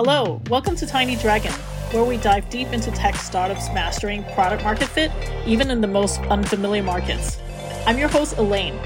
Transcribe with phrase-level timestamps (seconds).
[0.00, 1.50] Hello, welcome to Tiny Dragon,
[1.90, 5.10] where we dive deep into tech startups mastering product market fit,
[5.44, 7.40] even in the most unfamiliar markets.
[7.84, 8.78] I'm your host, Elaine.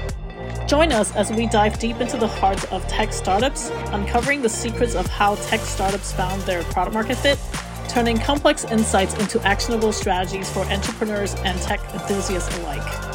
[0.65, 4.95] Join us as we dive deep into the heart of tech startups, uncovering the secrets
[4.95, 7.37] of how tech startups found their product market fit,
[7.89, 13.12] turning complex insights into actionable strategies for entrepreneurs and tech enthusiasts alike.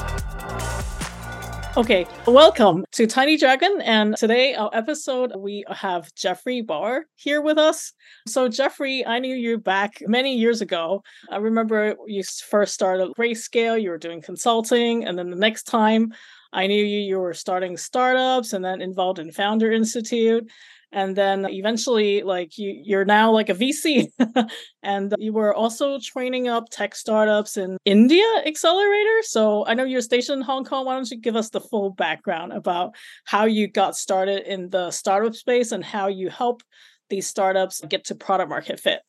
[1.79, 3.81] Okay, welcome to Tiny Dragon.
[3.83, 7.93] And today, our episode, we have Jeffrey Broer here with us.
[8.27, 11.05] So, Jeffrey, I knew you back many years ago.
[11.31, 15.05] I remember you first started Grayscale, you were doing consulting.
[15.05, 16.13] And then the next time
[16.53, 20.51] I knew you, you were starting startups and then involved in Founder Institute
[20.93, 24.09] and then eventually like you you're now like a vc
[24.83, 30.01] and you were also training up tech startups in india accelerator so i know you're
[30.01, 33.69] stationed in hong kong why don't you give us the full background about how you
[33.69, 36.63] got started in the startup space and how you help
[37.11, 39.01] these startups get to product market fit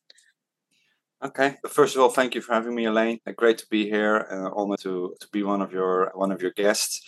[1.22, 1.56] Okay.
[1.68, 3.18] First of all, thank you for having me, Elaine.
[3.36, 4.26] Great to be here.
[4.30, 7.02] Uh, honored to to be one of your one of your guests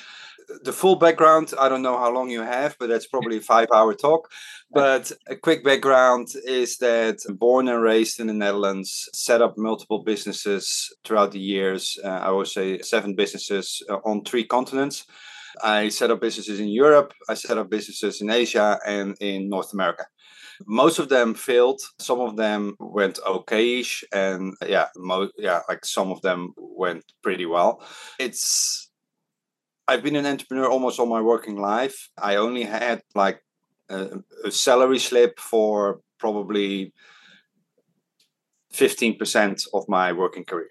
[0.65, 3.69] the full background, I don't know how long you have, but that's probably a five
[3.75, 4.31] hour talk.
[4.71, 10.03] But a quick background is that born and raised in the Netherlands, set up multiple
[10.03, 11.99] businesses throughout the years.
[12.03, 15.07] Uh, I would say seven businesses uh, on three continents.
[15.63, 19.73] I set up businesses in Europe, I set up businesses in Asia and in North
[19.75, 20.07] America.
[20.67, 21.81] Most of them failed.
[21.99, 27.47] Some of them went okayish, and yeah, mo- yeah, like some of them went pretty
[27.47, 27.85] well.
[28.19, 28.91] It's
[29.89, 32.11] I've been an entrepreneur almost all my working life.
[32.17, 33.43] I only had like
[33.89, 36.93] a, a salary slip for probably
[38.73, 40.71] 15% of my working career.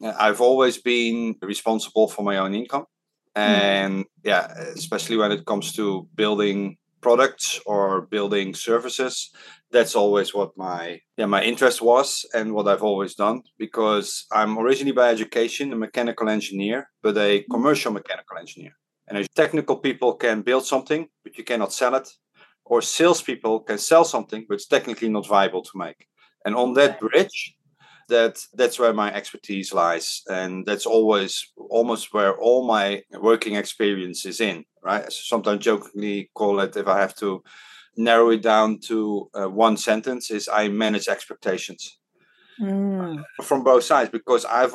[0.00, 2.86] I've always been responsible for my own income.
[3.34, 3.42] Hmm.
[3.42, 9.30] And yeah, especially when it comes to building products or building services,
[9.70, 14.58] that's always what my yeah my interest was and what I've always done because I'm
[14.58, 17.52] originally by education a mechanical engineer, but a mm-hmm.
[17.52, 18.72] commercial mechanical engineer.
[19.08, 22.08] And as technical people can build something, but you cannot sell it,
[22.64, 26.06] or salespeople can sell something, but it's technically not viable to make.
[26.44, 27.54] And on that bridge,
[28.08, 34.24] that that's where my expertise lies, and that's always almost where all my working experience
[34.24, 34.64] is in.
[34.82, 35.10] Right?
[35.12, 37.42] Sometimes jokingly call it if I have to
[37.98, 41.98] narrow it down to uh, one sentence is I manage expectations
[42.60, 43.22] mm.
[43.42, 44.74] from both sides because I've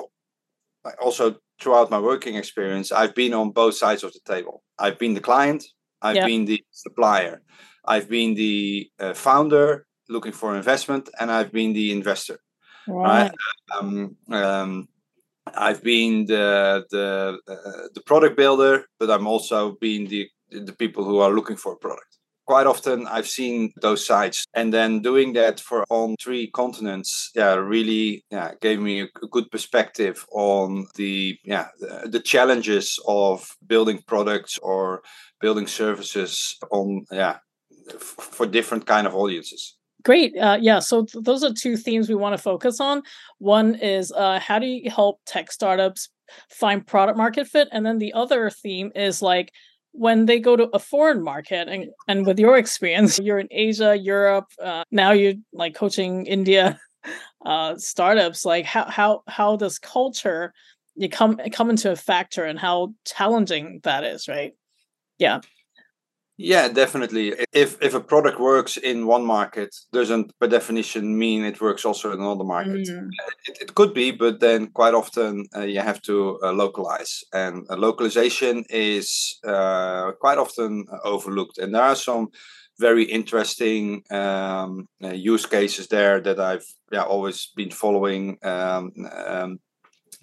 [1.02, 4.62] also throughout my working experience I've been on both sides of the table.
[4.78, 5.64] I've been the client,
[6.02, 6.26] I've yep.
[6.26, 7.42] been the supplier,
[7.86, 12.40] I've been the uh, founder looking for investment, and I've been the investor.
[12.88, 13.24] Right.
[13.24, 13.32] right?
[13.74, 14.90] Um, um,
[15.56, 21.06] I've been the the uh, the product builder, but I'm also being the the people
[21.06, 22.13] who are looking for a product
[22.46, 24.46] quite often I've seen those sites.
[24.54, 29.50] And then doing that for on three continents, yeah, really yeah, gave me a good
[29.52, 35.04] perspective on the yeah the, challenges of building products or
[35.42, 37.38] building services on yeah
[38.00, 39.78] for different kind of audiences.
[40.04, 40.38] Great.
[40.38, 40.80] Uh, yeah.
[40.80, 43.04] So th- those are two themes we want to focus on.
[43.40, 46.10] One is uh, how do you help tech startups
[46.50, 49.52] find product market fit, and then the other theme is like
[49.94, 53.96] when they go to a foreign market and, and with your experience you're in asia
[53.96, 56.80] europe uh, now you're like coaching india
[57.46, 60.54] uh, startups like how how how does culture
[60.96, 64.54] you come come into a factor and how challenging that is right?
[65.18, 65.42] Yeah
[66.38, 67.34] yeah, definitely.
[67.52, 72.12] If if a product works in one market, doesn't by definition mean it works also
[72.12, 72.88] in another market.
[72.88, 73.10] Mm.
[73.48, 77.68] It, it, could be, but then quite often uh, you have to uh, localize, and
[77.70, 81.60] uh, localization is uh, quite often overlooked.
[81.60, 82.30] And there are some
[82.80, 88.38] very interesting um, uh, use cases there that I've yeah always been following.
[88.44, 88.92] Um,
[89.28, 89.60] um,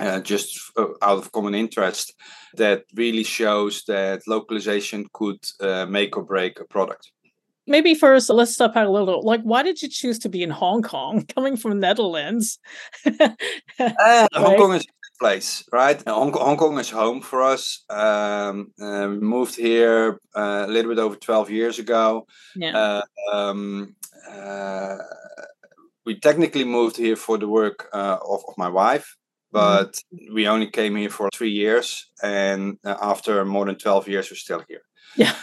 [0.01, 2.15] uh, just uh, out of common interest
[2.55, 7.13] that really shows that localization could uh, make or break a product
[7.67, 10.51] maybe first let's step out a little like why did you choose to be in
[10.51, 12.59] hong kong coming from netherlands
[13.07, 13.29] uh,
[13.79, 14.27] right?
[14.35, 19.07] hong kong is a place right hong, hong, kong is home for us um, uh,
[19.11, 22.27] we moved here uh, a little bit over 12 years ago
[22.57, 23.03] yeah.
[23.33, 23.95] Um,
[26.07, 29.17] we technically moved here for the work of, of my wife.
[29.53, 30.35] But mm-hmm.
[30.35, 34.37] we only came here for three years and uh, after more than 12 years we're
[34.37, 34.83] still here.
[35.17, 35.35] Yeah.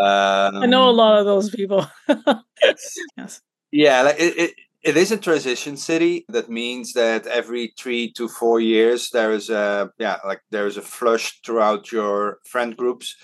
[0.00, 1.86] Um, i know a lot of those people.
[2.08, 2.94] Yes.
[3.16, 3.40] yes.
[3.70, 4.50] Yeah like it, it,
[4.82, 6.24] it is a transition city.
[6.28, 10.76] That means that every three to four years there is a yeah like there is
[10.76, 13.16] a flush throughout your friend groups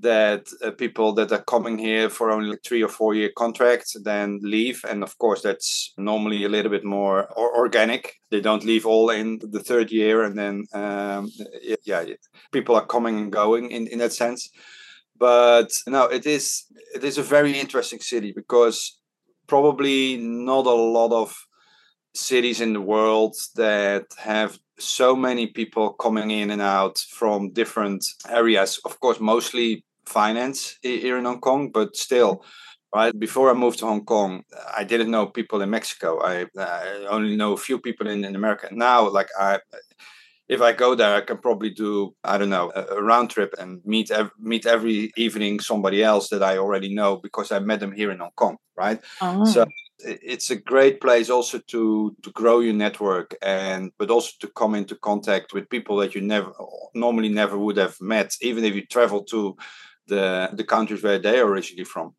[0.00, 4.40] that uh, people that are coming here for only three or four year contracts then
[4.42, 4.84] leave.
[4.88, 8.14] And of course that's normally a little bit more or organic.
[8.30, 11.30] They don't leave all in the third year and then um,
[11.84, 12.04] yeah
[12.52, 14.50] people are coming and going in, in that sense.
[15.16, 16.64] But no it is
[16.94, 18.98] it is a very interesting city because
[19.46, 21.36] probably not a lot of
[22.14, 28.04] cities in the world that have so many people coming in and out from different
[28.28, 28.80] areas.
[28.84, 32.44] Of course, mostly finance here in Hong Kong, but still,
[32.94, 33.16] right?
[33.18, 34.44] Before I moved to Hong Kong,
[34.76, 36.20] I didn't know people in Mexico.
[36.22, 38.68] I, I only know a few people in, in America.
[38.70, 39.60] Now, like I,
[40.48, 43.80] if I go there, I can probably do I don't know a, round trip and
[43.84, 47.92] meet ev- meet every evening somebody else that I already know because I met them
[47.92, 49.00] here in Hong Kong, right?
[49.22, 49.44] Oh.
[49.44, 49.64] So
[49.98, 54.74] it's a great place also to to grow your network and but also to come
[54.74, 56.52] into contact with people that you never
[56.94, 59.56] normally never would have met even if you travel to
[60.08, 62.14] the the countries where they're originally from.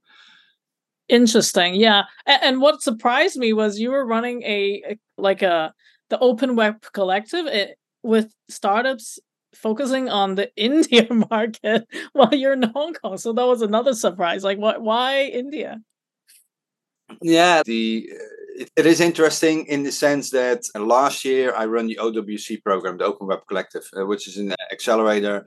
[1.10, 5.74] Interesting yeah and, and what surprised me was you were running a, a like a
[6.10, 7.74] the open web collective it, eh,
[8.04, 9.20] with startups
[9.54, 14.44] focusing on the india market while you're in hong kong so that was another surprise
[14.44, 15.80] like what why india
[17.22, 18.10] yeah, the
[18.76, 23.06] it, is interesting in the sense that last year I run the OWC program, the
[23.06, 25.46] Open Web Collective, uh, which is an accelerator,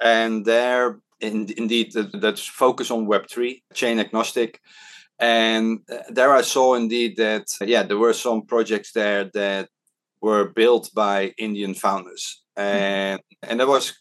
[0.00, 4.60] and there in, indeed that's focus on Web three, chain agnostic.
[5.18, 9.68] And uh, there I saw indeed that, yeah, there were some projects there that
[10.20, 12.42] were built by Indian founders.
[12.56, 13.94] And, and that was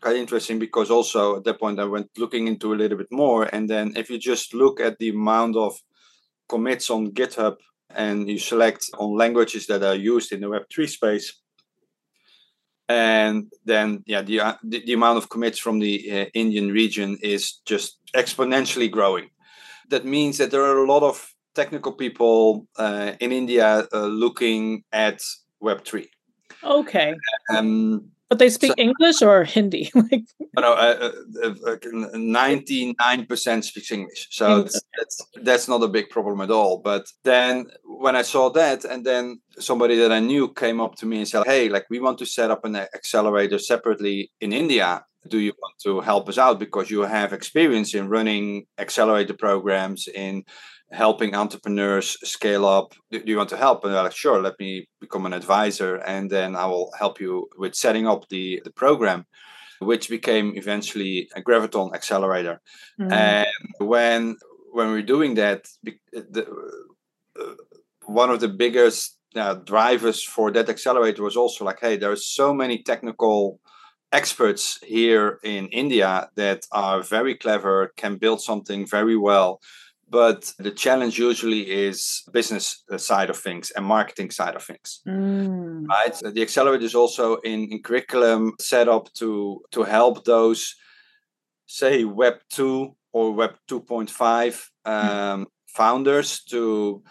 [0.00, 3.48] quite interesting because also at that point I went looking into a little bit more.
[3.52, 5.76] And then if you just look at the amount of
[6.48, 7.56] commits on GitHub
[7.90, 11.40] and you select on languages that are used in the Web3 space,
[12.88, 17.18] and then yeah, the uh, the, the, amount of commits from the uh, Indian region
[17.22, 19.30] is just exponentially growing.
[19.90, 24.84] That means that there are a lot of technical people uh, in India uh, looking
[24.92, 25.22] at
[25.62, 26.06] Web3.
[26.62, 27.14] Okay.
[27.54, 29.92] Um, but they speak so, English or Hindi?
[29.94, 30.24] like
[30.58, 31.10] no, uh,
[32.14, 36.78] ninety nine percent speaks English, so that's that's not a big problem at all.
[36.78, 41.06] But then when I saw that, and then somebody that I knew came up to
[41.06, 45.04] me and said, "Hey, like we want to set up an accelerator separately in India.
[45.28, 50.06] Do you want to help us out because you have experience in running accelerator programs
[50.06, 50.44] in
[50.94, 52.94] helping entrepreneurs scale up.
[53.10, 53.84] Do you want to help?
[53.84, 57.48] And they're like, sure, let me become an advisor and then I will help you
[57.58, 59.26] with setting up the, the program,
[59.80, 62.60] which became eventually a Graviton accelerator.
[63.00, 63.12] Mm-hmm.
[63.12, 63.48] And
[63.78, 64.36] when
[64.72, 66.46] when we're doing that, the,
[67.40, 67.44] uh,
[68.06, 72.16] one of the biggest uh, drivers for that accelerator was also like, hey, there are
[72.16, 73.60] so many technical
[74.14, 79.60] experts here in India that are very clever, can build something very well
[80.14, 85.00] but the challenge usually is business uh, side of things and marketing side of things
[85.06, 85.86] mm.
[85.88, 90.76] right the accelerator is also in, in curriculum set up to to help those
[91.66, 94.90] say web 2 or web 2.5 mm.
[94.90, 97.02] um, founders to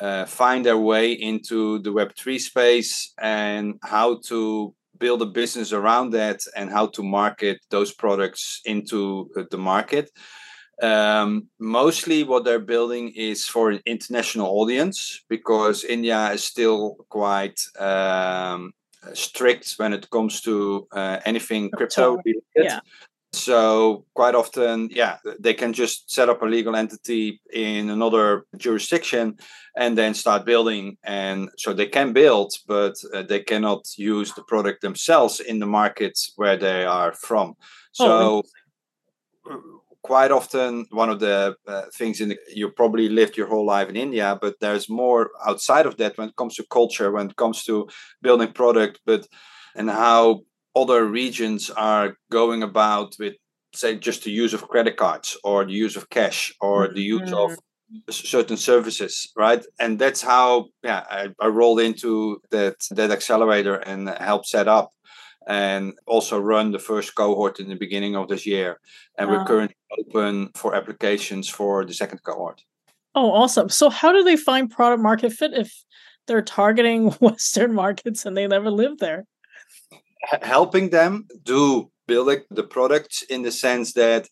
[0.00, 5.72] uh, find their way into the web 3 space and how to build a business
[5.72, 10.10] around that and how to market those products into uh, the market
[10.82, 17.58] um, mostly what they're building is for an international audience because India is still quite
[17.78, 18.72] um,
[19.14, 22.42] strict when it comes to uh, anything crypto related.
[22.54, 22.80] Yeah.
[23.36, 29.36] So quite often, yeah, they can just set up a legal entity in another jurisdiction
[29.76, 30.96] and then start building.
[31.04, 35.66] And so they can build, but uh, they cannot use the product themselves in the
[35.66, 37.54] markets where they are from.
[38.00, 38.42] Oh, so.
[39.48, 43.66] Oh, quite often one of the uh, things in the, you probably lived your whole
[43.66, 47.28] life in India, but there's more outside of that when it comes to culture, when
[47.28, 47.88] it comes to
[48.22, 49.26] building product, but
[49.74, 50.42] and how
[50.76, 53.34] other regions are going about with
[53.74, 57.30] say just the use of credit cards or the use of cash or the use
[57.30, 57.52] mm-hmm.
[57.52, 57.58] of
[58.10, 64.08] certain services right and that's how yeah I, I rolled into that that accelerator and
[64.08, 64.92] helped set up
[65.46, 68.80] and also run the first cohort in the beginning of this year.
[69.16, 72.62] And we're currently open for applications for the second cohort.
[73.14, 73.68] Oh, awesome.
[73.68, 75.72] So, how do they find product market fit if
[76.26, 79.24] they're targeting Western markets and they never lived there?
[80.42, 84.28] Helping them do build the products in the sense that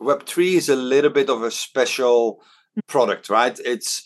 [0.00, 2.42] Web3 is a little bit of a special
[2.86, 3.58] product, right?
[3.64, 4.04] It's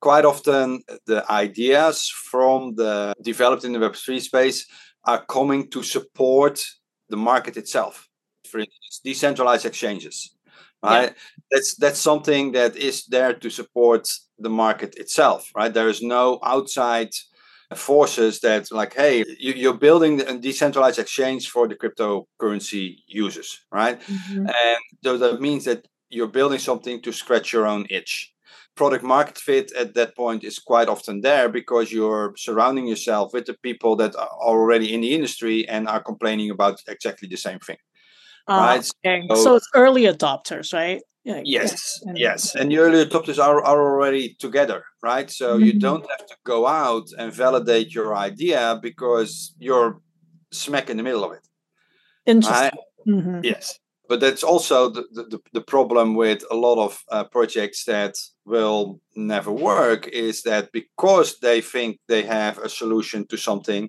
[0.00, 4.66] quite often the ideas from the developed in the Web3 space
[5.04, 6.64] are coming to support
[7.08, 8.08] the market itself.
[8.50, 10.34] for instance, decentralized exchanges.
[10.82, 11.14] Right, yeah.
[11.50, 15.50] that's that's something that is there to support the market itself.
[15.54, 17.10] Right, there is no outside
[17.76, 24.00] forces that like hey you, are building a decentralized exchange for the cryptocurrency users right
[24.00, 24.46] mm-hmm.
[24.46, 28.32] and so that means that you're building something to scratch your own itch
[28.74, 33.44] product market fit at that point is quite often there because you're surrounding yourself with
[33.44, 37.58] the people that are already in the industry and are complaining about exactly the same
[37.58, 37.76] thing
[38.48, 39.26] uh, right okay.
[39.28, 43.62] so, so, it's early adopters right yeah, yes and, yes and the early adopters are,
[43.62, 45.30] are already together right?
[45.30, 45.64] So mm-hmm.
[45.64, 50.00] you don't have to go out and validate your idea because you're
[50.50, 51.44] smack in the middle of it.
[52.26, 52.78] Interesting.
[53.06, 53.40] Mm-hmm.
[53.42, 58.14] yes but that's also the, the, the, problem with a lot of uh, projects that
[58.44, 63.88] will never work is that because they think they have a solution to something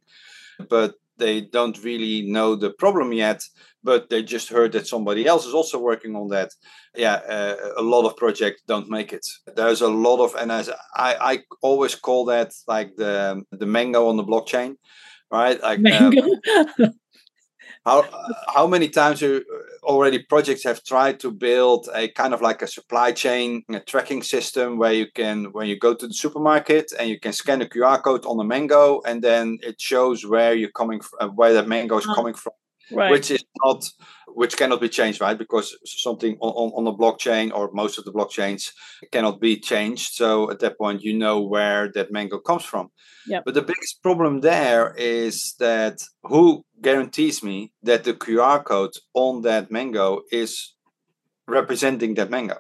[0.70, 3.42] but they don't really know the problem yet
[3.82, 6.50] but they just heard that somebody else is also working on that.
[6.96, 9.26] Yeah uh, a lot of projects don't make it.
[9.56, 14.10] There's a lot of and as i i always call that like the the mango
[14.10, 14.76] on the blockchain
[15.32, 15.62] right?
[15.62, 16.14] Like um,
[17.86, 18.06] how
[18.54, 19.44] how many times you
[19.84, 24.22] already projects have tried to build a kind of like a supply chain a tracking
[24.22, 27.66] system where you can when you go to the supermarket and you can scan a
[27.66, 31.54] qr code on a mango and then it shows where you're coming from uh, where
[31.54, 32.16] that mango is uh-huh.
[32.16, 32.54] coming from
[32.92, 33.12] right.
[33.12, 33.84] which is not
[34.28, 35.38] which cannot be changed right?
[35.38, 38.72] Because something on, on, the blockchain or most of the blockchains
[39.12, 40.14] cannot be changed.
[40.14, 42.92] So at that point you know where that mango comes from.
[43.26, 48.94] Yeah but the biggest problem there is that who guarantees me that the qr code
[49.14, 50.76] on that mango is
[51.48, 52.58] representing that mango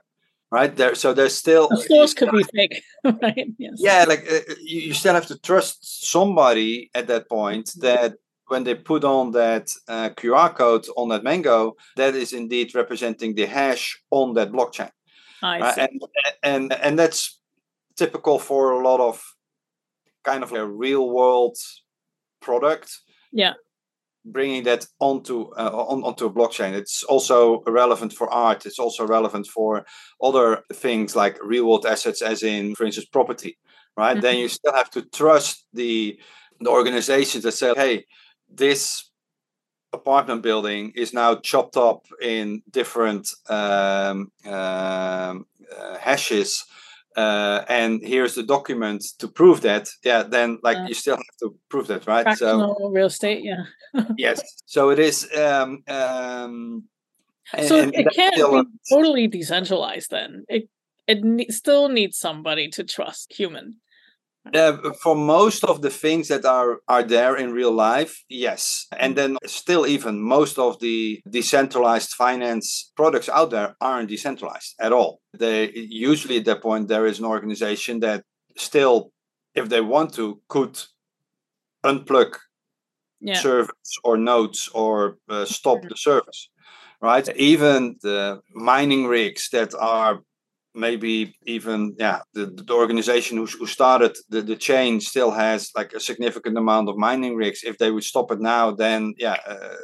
[0.52, 0.76] right?
[0.76, 2.84] There so there's still the source could be fake
[3.22, 3.48] right?
[3.58, 3.74] Yes.
[3.78, 8.16] yeah like uh, you, you still have to trust somebody at that point that
[8.50, 13.36] when they put on that uh, QR code on that Mango, that is indeed representing
[13.36, 14.92] the hash on that blockchain.
[15.42, 16.02] Uh, and,
[16.44, 17.40] and and that's
[17.96, 19.22] typical for a lot of
[20.24, 21.58] kind of a real world
[22.42, 22.98] product.
[23.32, 23.54] Yeah.
[24.26, 26.74] Bringing that onto uh, on, onto a blockchain.
[26.74, 28.66] It's also relevant for art.
[28.66, 29.86] It's also relevant for
[30.22, 33.58] other things like real world assets, as in, for instance, property.
[33.98, 34.14] Right.
[34.14, 34.22] Mm-hmm.
[34.22, 36.20] Then you still have to trust the
[36.60, 38.06] the organizations that say, "Hey,
[38.50, 39.10] this
[39.92, 46.66] apartment building is now chopped up in different um, um, uh, hashes
[47.16, 49.90] uh, and here's the document to prove that.
[50.04, 52.24] Yeah then like you still have to prove that right?
[52.24, 53.64] Fractional so real estate yeah.
[54.18, 54.42] Yes.
[54.66, 56.84] So it is um, um
[57.66, 60.46] so and, it can't be totally decentralized then.
[60.48, 60.70] It
[61.08, 63.78] it ne- still needs somebody to trust human
[64.56, 68.88] uh, for most of the things that are are there in real life, yes.
[68.98, 74.92] And then still, even most of the decentralized finance products out there aren't decentralized at
[74.92, 75.22] all.
[75.38, 78.24] They usually at that point there is an organization that
[78.58, 79.12] still,
[79.56, 80.80] if they want to, could
[81.84, 82.36] unplug
[83.22, 83.36] yeah.
[83.36, 86.50] service or nodes or uh, stop the service.
[87.02, 87.28] Right.
[87.38, 90.20] Even the mining rigs that are
[90.76, 95.94] maybe even yeah the, the organization who, who started the, the chain still has like
[95.94, 97.64] a significant amount of mining rigs.
[97.64, 99.76] If they would stop it now then yeah uh,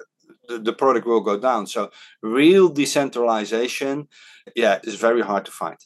[0.48, 1.68] the, the product will go down.
[1.68, 1.90] So
[2.22, 4.08] real decentralization
[4.56, 5.78] yeah is very hard to find.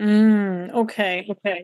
[0.00, 1.62] Mm, okay okay.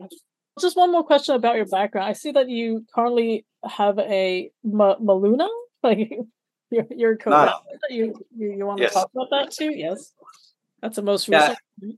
[0.59, 2.07] Just one more question about your background.
[2.07, 5.47] I see that you currently have a Ma- maluna?
[5.83, 6.09] Like
[6.71, 7.59] your, your co
[7.91, 8.93] you, you, you want to yes.
[8.93, 9.71] talk about that too?
[9.71, 10.13] Yes.
[10.81, 11.59] That's the most recent.
[11.81, 11.91] yeah.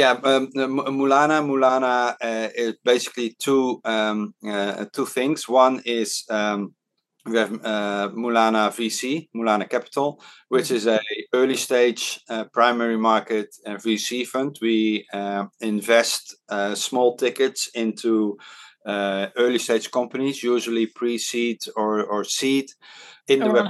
[0.00, 1.44] Yeah, um, Mulana.
[1.44, 5.46] Mulana uh, is basically two um, uh, two things.
[5.46, 6.74] One is um,
[7.26, 10.76] we have uh, Mulana VC, Mulana Capital, which mm-hmm.
[10.76, 11.00] is a
[11.34, 14.58] early stage uh, primary market uh, VC fund.
[14.62, 18.38] We uh, invest uh, small tickets into
[18.86, 22.70] uh, early stage companies, usually pre-seed or, or seed
[23.28, 23.66] in the web.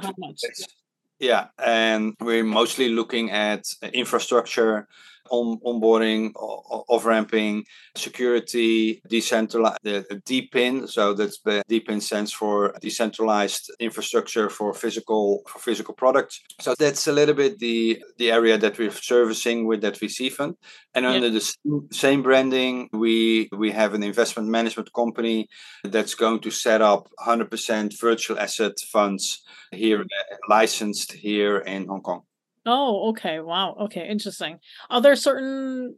[1.18, 4.86] Yeah, and we're mostly looking at infrastructure
[5.30, 7.64] on onboarding, off ramping,
[7.96, 10.88] security, decentralized, the DePIN.
[10.88, 16.40] So that's the DePIN stands for decentralized infrastructure for physical for physical products.
[16.60, 20.56] So that's a little bit the the area that we're servicing with that VC fund.
[20.94, 21.52] And under the
[21.92, 25.48] same branding, we we have an investment management company
[25.84, 30.04] that's going to set up 100% virtual asset funds here,
[30.48, 32.22] licensed here in Hong Kong.
[32.66, 33.40] Oh, okay.
[33.40, 33.76] Wow.
[33.82, 34.58] Okay, interesting.
[34.90, 35.96] Are there certain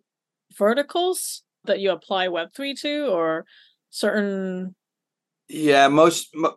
[0.56, 3.44] verticals that you apply Web3 to or
[3.90, 4.74] certain
[5.48, 6.56] Yeah, most mo-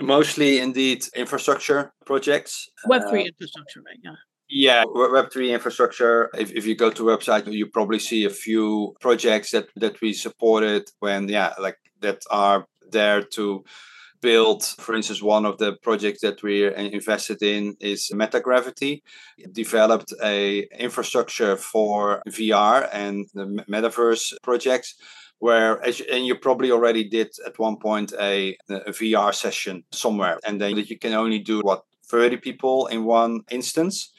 [0.00, 2.68] mostly indeed infrastructure projects.
[2.88, 3.98] Web3 uh, infrastructure, right?
[4.02, 4.14] Yeah.
[4.48, 6.30] Yeah, Web3 infrastructure.
[6.38, 10.12] If, if you go to website, you probably see a few projects that, that we
[10.12, 13.64] supported when, yeah, like that are there to
[14.24, 19.02] build, for instance, one of the projects that we're invested in is MetaGravity.
[19.36, 24.94] It developed a infrastructure for VR and the metaverse projects
[25.40, 25.74] where
[26.14, 30.76] and you probably already did at one point a, a VR session somewhere and then
[30.76, 34.12] you can only do what 30 people in one instance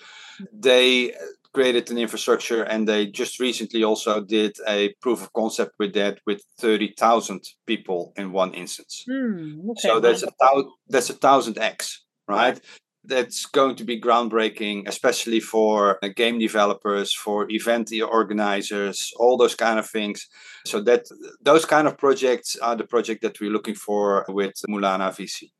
[0.53, 1.13] they
[1.55, 6.19] created an infrastructure and they just recently also did a proof of concept with that
[6.27, 9.05] with 30,000 people in one instance.
[9.09, 9.88] Mm, okay.
[9.88, 12.59] So that's a thousand, that's a thousand X, right?
[13.05, 19.55] That's going to be groundbreaking, especially for uh, game developers, for event organizers, all those
[19.55, 20.27] kind of things.
[20.65, 21.05] So that
[21.41, 25.51] those kind of projects are the project that we're looking for with Mulana VC.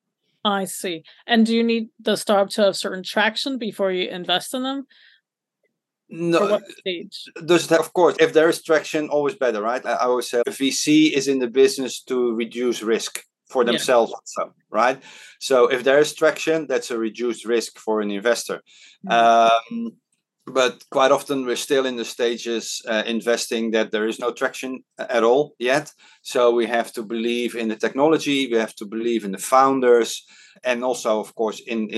[0.44, 1.04] I see.
[1.26, 4.86] And do you need the startup to have certain traction before you invest in them?
[6.10, 6.60] No,
[7.46, 8.16] does of course.
[8.20, 9.84] If there is traction, always better, right?
[9.86, 14.12] I, I always say a VC is in the business to reduce risk for themselves
[14.12, 14.18] yeah.
[14.18, 15.02] also, right?
[15.40, 18.62] So if there is traction, that's a reduced risk for an investor.
[19.08, 19.78] Mm-hmm.
[19.78, 19.92] Um,
[20.48, 24.84] but quite often we're still in the stages uh, investing that there is no traction
[25.00, 25.92] at all yet.
[26.22, 30.24] So we have to believe in the technology, we have to believe in the founders,
[30.64, 31.90] and also, of course, in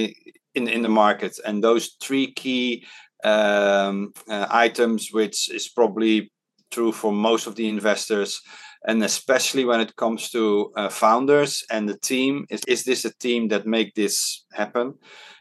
[0.56, 1.38] in in the market.
[1.46, 2.86] And those three key
[3.24, 6.32] um, uh, items, which is probably
[6.72, 8.42] true for most of the investors,
[8.88, 12.46] and especially when it comes to uh, founders and the team.
[12.50, 14.94] Is, is this a team that make this happen?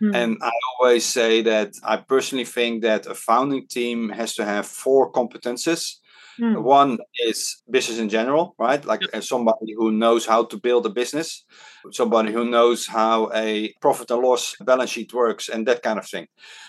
[0.03, 0.15] Mm.
[0.15, 4.67] And I always say that I personally think that a founding team has to have
[4.67, 5.97] four competences.
[6.41, 6.63] Mm.
[6.63, 8.85] One is business in general, right?
[8.85, 11.45] Like somebody who knows how to build a business,
[11.93, 16.07] somebody who knows how a profit and loss balance sheet works, and that kind of
[16.07, 16.27] thing.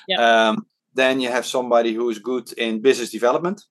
[0.08, 0.50] Yeah.
[0.50, 0.66] Um,
[0.98, 3.64] then you have somebody who's good in business development,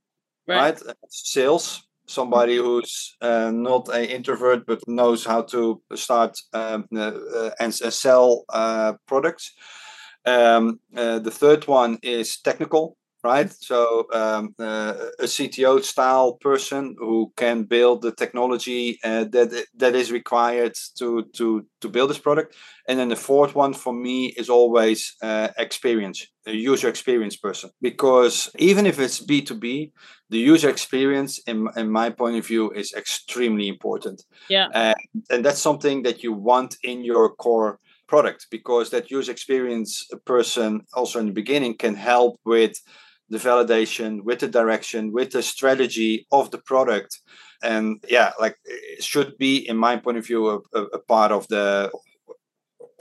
[0.47, 0.81] right?
[0.81, 0.97] right?
[1.11, 1.83] Sales.
[2.09, 7.75] Somebody who's uh, not an introvert but knows how to start um, uh, uh and
[7.75, 9.53] sell uh, products.
[10.25, 13.53] Um, uh, the third one is technical, right?
[13.53, 19.95] So um, uh, a CTO style person who can build the technology uh, that that
[19.95, 21.47] is required to to
[21.81, 22.55] to build this product.
[22.89, 27.71] And then the fourth one for me is always uh, experience, a user experience person,
[27.81, 29.93] because even if it's B two B,
[30.31, 34.25] the user experience, in in my point of view, is extremely important.
[34.49, 34.95] Yeah,
[35.31, 40.81] and that's something that you want in your core product because that user experience person
[40.95, 42.75] also in the beginning can help with
[43.29, 47.21] the validation, with the direction, with the strategy of the product.
[47.63, 51.49] And yeah, like it should be, in my point of view, a, a part of
[51.49, 51.91] the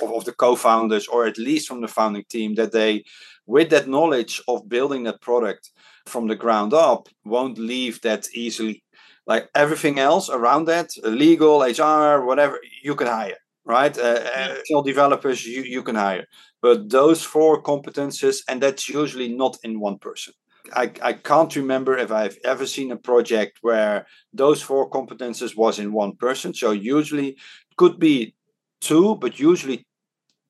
[0.02, 3.04] of the co-founders or at least from the founding team that they
[3.46, 5.72] with that knowledge of building that product
[6.06, 8.84] from the ground up won't leave that easily
[9.26, 14.82] like everything else around that legal hr whatever you can hire right uh, yeah.
[14.84, 16.26] developers you, you can hire
[16.66, 20.34] but those four competences, and that's usually not in one person.
[20.74, 25.78] I, I can't remember if I've ever seen a project where those four competences was
[25.78, 26.56] in one person.
[26.56, 27.38] So usually
[27.78, 28.34] could be
[28.82, 29.86] two, but usually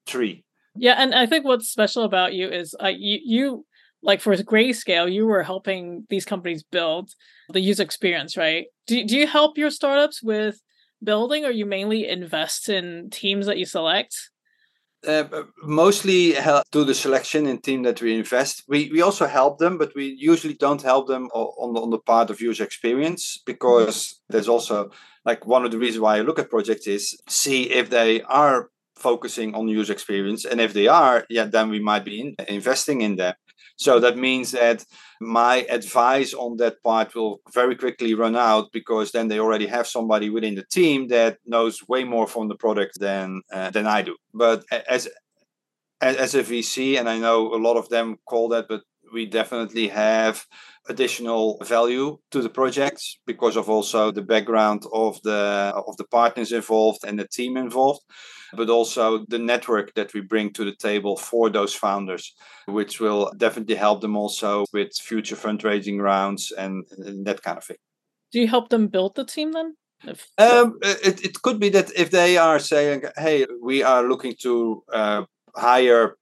[0.07, 0.45] three.
[0.77, 3.65] Yeah, and I think what's special about you is uh, you you
[4.01, 7.11] like for Grayscale, you were helping these companies build
[7.49, 8.67] the user experience, right?
[8.87, 10.61] Do do you help your startups with
[11.05, 14.15] building, or you mainly invest in teams that you select?
[15.07, 18.63] uh, mostly help do the selection in team that we invest.
[18.67, 21.99] We we also help them, but we usually don't help them on the, on the
[21.99, 24.91] part of user experience because there's also
[25.25, 28.69] like one of the reasons why I look at projects is see if they are
[28.95, 33.01] focusing on user experience, and if they are, yeah, then we might be in, investing
[33.01, 33.35] in them.
[33.77, 34.85] So that means that
[35.19, 39.87] my advice on that part will very quickly run out because then they already have
[39.87, 44.01] somebody within the team that knows way more from the product than uh, than I
[44.01, 44.15] do.
[44.33, 45.09] But as
[46.01, 48.81] as a VC, and I know a lot of them call that, but
[49.13, 50.45] we definitely have
[50.89, 56.51] additional value to the projects because of also the background of the of the partners
[56.51, 58.01] involved and the team involved
[58.53, 62.33] but also the network that we bring to the table for those founders,
[62.67, 67.63] which will definitely help them also with future fundraising rounds and, and that kind of
[67.63, 67.77] thing.
[68.31, 69.75] Do you help them build the team then?
[70.03, 70.27] If...
[70.37, 74.83] Um, it, it could be that if they are saying, hey, we are looking to
[74.91, 75.23] uh,
[75.55, 76.17] hire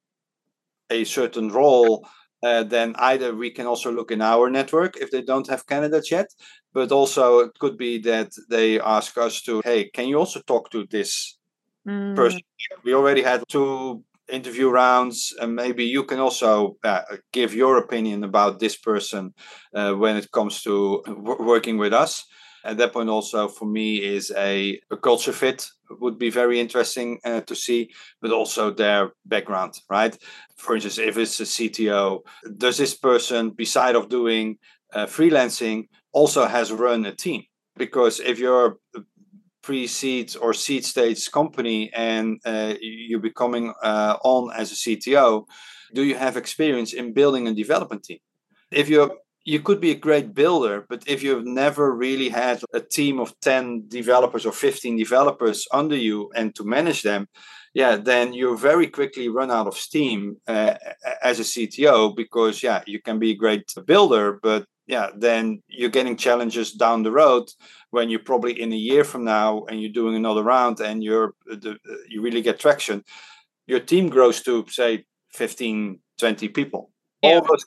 [0.90, 2.08] a certain role,
[2.44, 6.12] uh, then either we can also look in our network if they don't have candidates
[6.12, 6.28] yet,
[6.74, 10.70] but also it could be that they ask us to, hey, can you also talk
[10.72, 11.38] to this
[11.88, 12.16] mm.
[12.16, 12.42] person.
[12.84, 17.02] We already had two interview rounds and maybe you can also uh,
[17.34, 19.34] give your opinion about this person
[19.76, 22.26] uh, when it comes to w- working with us
[22.64, 25.68] at that point also for me is a, a culture fit
[26.00, 27.90] would be very interesting uh, to see
[28.22, 30.18] but also their background right
[30.56, 32.22] for instance if it's a cto
[32.58, 34.58] does this person beside of doing
[34.94, 37.44] uh, freelancing also has run a team
[37.76, 38.78] because if you're
[39.64, 45.46] pre-seed or seed stage company and uh, you're becoming uh, on as a cto
[45.94, 48.20] do you have experience in building a development team?
[48.72, 49.12] If you're
[49.46, 53.38] you could be a great builder, but if you've never really had a team of
[53.42, 57.28] 10 developers or 15 developers under you and to manage them,
[57.74, 60.76] yeah, then you very quickly run out of steam uh,
[61.22, 65.90] as a CTO because, yeah, you can be a great builder, but yeah, then you're
[65.90, 67.50] getting challenges down the road
[67.92, 71.34] when you're probably in a year from now and you're doing another round and you're
[71.46, 71.78] the,
[72.10, 73.04] you really get traction.
[73.66, 76.90] Your team grows to say 15, 20 people.
[77.22, 77.66] All those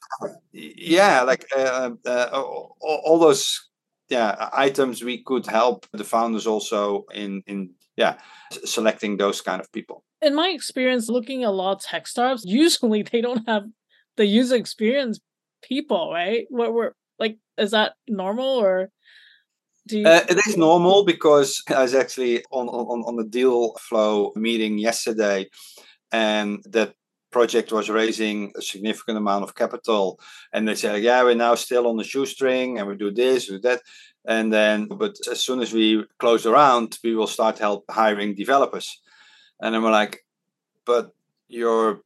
[0.52, 3.70] yeah like uh, uh, all, all, those
[4.11, 8.18] yeah items we could help the founders also in in yeah
[8.66, 10.05] selecting those kind of people.
[10.20, 13.64] In my experience looking at a lot of tech startups usually they don't have
[14.18, 15.20] the user experience
[15.62, 16.44] people right?
[16.50, 16.94] What were
[17.59, 18.90] is that normal or
[19.87, 20.07] do you...
[20.07, 24.79] uh, it is normal because I was actually on, on on the deal flow meeting
[24.79, 25.49] yesterday,
[26.11, 26.95] and that
[27.31, 30.19] project was raising a significant amount of capital.
[30.53, 33.57] And they said yeah we're now still on the shoestring and we do this we
[33.57, 33.83] do that.
[34.25, 38.35] And then but as soon as we close the round we will start help hiring
[38.35, 38.88] developers.
[39.61, 40.25] And then we're like
[40.85, 41.11] but
[41.49, 42.01] your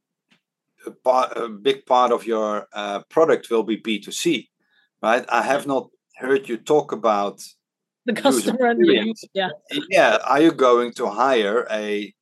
[0.85, 4.49] a, part, a big part of your uh, product will be b2c
[5.01, 7.41] right i have not heard you talk about
[8.05, 8.73] the customer
[9.33, 9.49] yeah
[9.89, 12.13] yeah are you going to hire a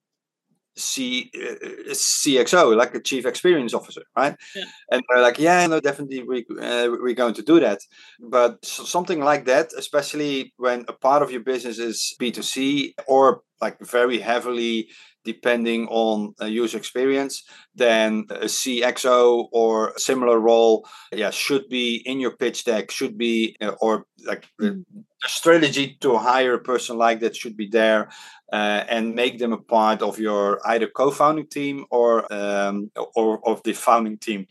[0.79, 4.35] C, uh, CXO, like a chief experience officer, right?
[4.55, 4.63] Yeah.
[4.91, 7.79] And they're like, yeah, no, definitely we, uh, we're going to do that.
[8.19, 13.79] But something like that, especially when a part of your business is B2C or like
[13.81, 14.89] very heavily
[15.23, 17.43] depending on user experience,
[17.75, 23.17] then a CXO or a similar role, yeah, should be in your pitch deck, should
[23.17, 24.83] be, uh, or like mm.
[25.23, 28.09] a strategy to hire a person like that should be there
[28.51, 33.61] uh, and make them a part of your either co-founding team or um, or of
[33.63, 34.47] the founding team.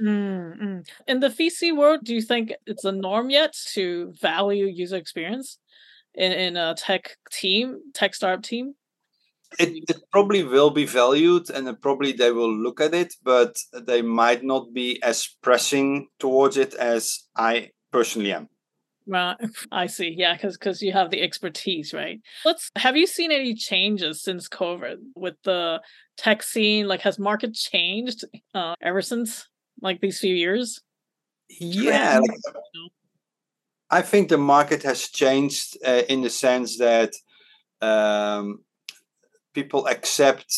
[0.00, 0.80] Mm-hmm.
[1.08, 5.58] In the VC world, do you think it's a norm yet to value user experience
[6.14, 8.74] in, in a tech team, tech startup team?
[9.58, 14.02] It, it probably will be valued and probably they will look at it, but they
[14.02, 18.48] might not be as pressing towards it as I personally am.
[19.06, 19.36] Right,
[19.72, 20.14] I see.
[20.16, 22.20] Yeah, because because you have the expertise, right?
[22.44, 22.70] Let's.
[22.76, 25.80] Have you seen any changes since COVID with the
[26.18, 26.86] tech scene?
[26.86, 29.48] Like, has market changed uh, ever since
[29.80, 30.80] like these few years?
[31.58, 32.56] Yeah, like,
[33.90, 37.14] I think the market has changed uh, in the sense that
[37.80, 38.60] um,
[39.58, 40.50] people accept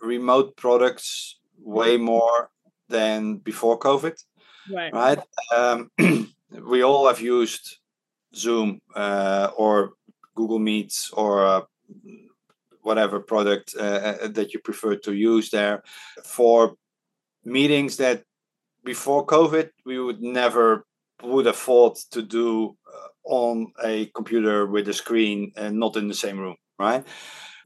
[0.00, 1.06] remote products
[1.58, 2.38] way more
[2.88, 3.18] than
[3.50, 4.16] before COVID.
[4.76, 4.92] Right.
[4.92, 5.20] Right.
[5.54, 5.90] Um,
[6.72, 7.64] we all have used
[8.34, 9.74] Zoom uh, or
[10.34, 11.62] Google Meets or uh,
[12.80, 15.82] whatever product uh, uh, that you prefer to use there
[16.24, 16.76] for
[17.44, 18.22] meetings that
[18.84, 20.86] before COVID we would never
[21.22, 26.08] would have thought to do uh, on a computer with a screen and not in
[26.08, 27.04] the same room, right?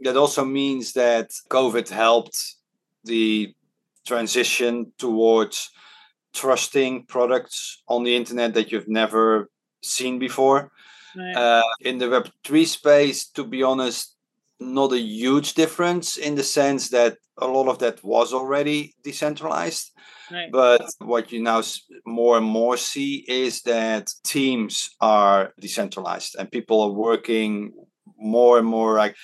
[0.01, 2.57] That also means that COVID helped
[3.05, 3.55] the
[4.07, 5.71] transition towards
[6.33, 9.51] trusting products on the internet that you've never
[9.83, 10.71] seen before.
[11.17, 11.35] Right.
[11.35, 14.17] Uh, in the Web3 space, to be honest,
[14.61, 19.93] not a huge difference in the sense that a lot of that was already decentralized.
[20.31, 20.53] Right.
[20.53, 21.63] But what you now
[22.07, 27.73] more and more see is that teams are decentralized and people are working
[28.17, 29.17] more and more like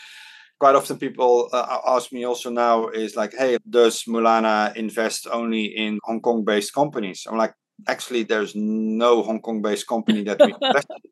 [0.59, 5.65] quite often people uh, ask me also now is like, hey, does Mulana invest only
[5.65, 7.27] in Hong Kong based companies?
[7.29, 7.55] I'm like,
[7.89, 11.11] actually, there's no Hong Kong based company that we invest in.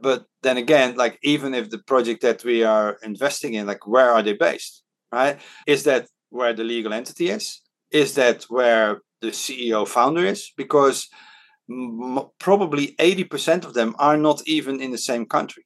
[0.00, 4.10] But then again, like even if the project that we are investing in, like where
[4.10, 4.82] are they based?
[5.12, 5.38] Right?
[5.66, 7.60] Is that where the legal entity is?
[7.90, 10.50] Is that where the CEO founder is?
[10.56, 11.08] Because
[11.70, 15.64] m- probably 80% of them are not even in the same country.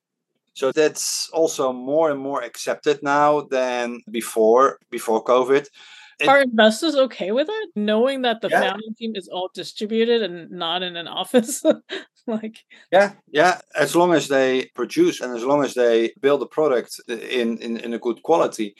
[0.58, 5.68] So that's also more and more accepted now than before before COVID.
[6.18, 8.62] It, Are investors okay with it, knowing that the yeah.
[8.62, 11.62] founding team is all distributed and not in an office?
[12.26, 13.60] like, yeah, yeah.
[13.76, 17.76] As long as they produce and as long as they build a product in in,
[17.76, 18.74] in a good quality,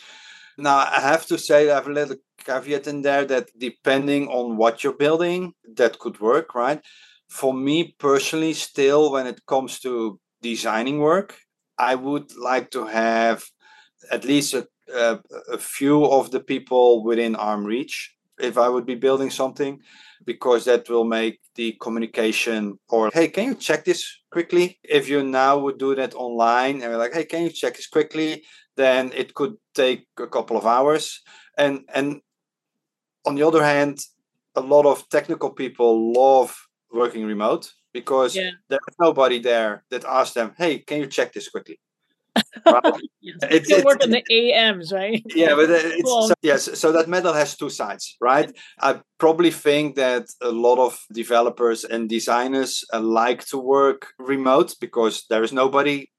[0.69, 4.57] Now, I have to say, I have a little caveat in there that depending on
[4.57, 5.41] what you're building,
[5.77, 6.81] that could work, right?
[7.41, 11.31] For me personally, still, when it comes to designing work,
[11.79, 13.45] I would like to have
[14.11, 15.21] at least a, a,
[15.53, 19.81] a few of the people within arm reach if I would be building something,
[20.25, 24.79] because that will make the communication or, hey, can you check this quickly?
[24.85, 27.88] If you now would do that online and we're like, hey, can you check this
[27.88, 28.45] quickly?
[28.77, 31.21] Then it could take a couple of hours.
[31.57, 32.21] And and
[33.27, 33.99] on the other hand,
[34.55, 36.57] a lot of technical people love
[36.93, 38.51] working remote because yeah.
[38.69, 41.79] there's nobody there that asks them, hey, can you check this quickly?
[43.21, 43.37] yes.
[43.51, 45.23] It's, it's, work in the AMs, right?
[45.35, 46.79] Yeah, but it's well, so, yes.
[46.79, 48.51] So that medal has two sides, right?
[48.81, 54.75] I probably think that a lot of developers and designers uh, like to work remote
[54.81, 56.11] because there is nobody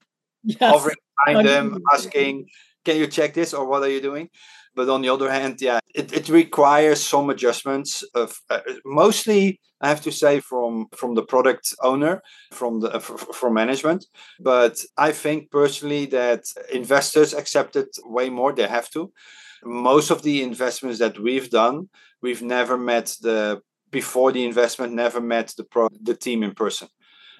[0.44, 0.58] yes.
[0.60, 2.48] hovering behind them asking,
[2.84, 4.28] "Can you check this?" or "What are you doing?"
[4.74, 9.88] But on the other hand, yeah, it, it requires some adjustments of uh, mostly I
[9.88, 14.06] have to say from from the product owner, from the uh, from management.
[14.38, 18.52] But I think personally that investors accept it way more.
[18.52, 19.12] They have to.
[19.64, 21.88] Most of the investments that we've done,
[22.22, 26.88] we've never met the before the investment, never met the pro, the team in person.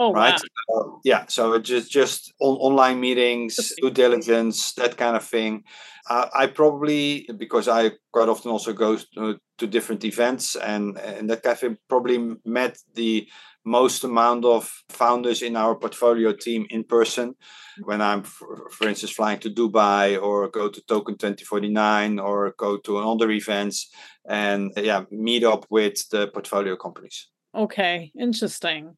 [0.00, 0.40] Oh, right.
[0.66, 1.00] Wow.
[1.04, 1.26] yeah.
[1.28, 5.64] So it's just just on, online meetings, due diligence, that kind of thing.
[6.08, 11.28] Uh, I probably because I quite often also go to, to different events and and
[11.28, 13.28] that kind of thing, probably met the
[13.66, 17.34] most amount of founders in our portfolio team in person
[17.82, 22.78] when I'm, for, for instance, flying to Dubai or go to Token 2049 or go
[22.78, 23.90] to other events
[24.26, 27.28] and yeah, meet up with the portfolio companies.
[27.54, 28.96] Okay, interesting.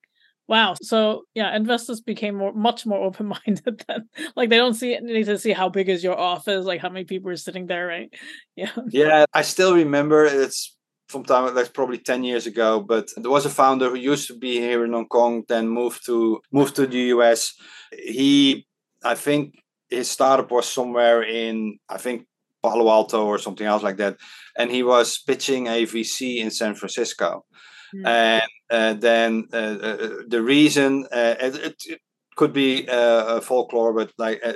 [0.53, 0.75] Wow.
[0.83, 5.25] So yeah, investors became more, much more open minded than like they don't see need
[5.25, 8.13] to see how big is your office, like how many people are sitting there, right?
[8.55, 8.73] Yeah.
[8.91, 10.77] Yeah, I still remember it's
[11.09, 14.39] from time that's probably 10 years ago but there was a founder who used to
[14.39, 17.55] be here in hong kong then moved to moved to the us
[17.93, 18.67] he
[19.05, 19.55] i think
[19.91, 22.27] his startup was somewhere in i think
[22.63, 24.17] palo alto or something else like that
[24.57, 27.45] and he was pitching a vc in san francisco
[27.95, 28.07] mm.
[28.07, 32.01] and uh, then uh, uh, the reason it, it,
[32.37, 34.55] could be uh, folklore, but like uh,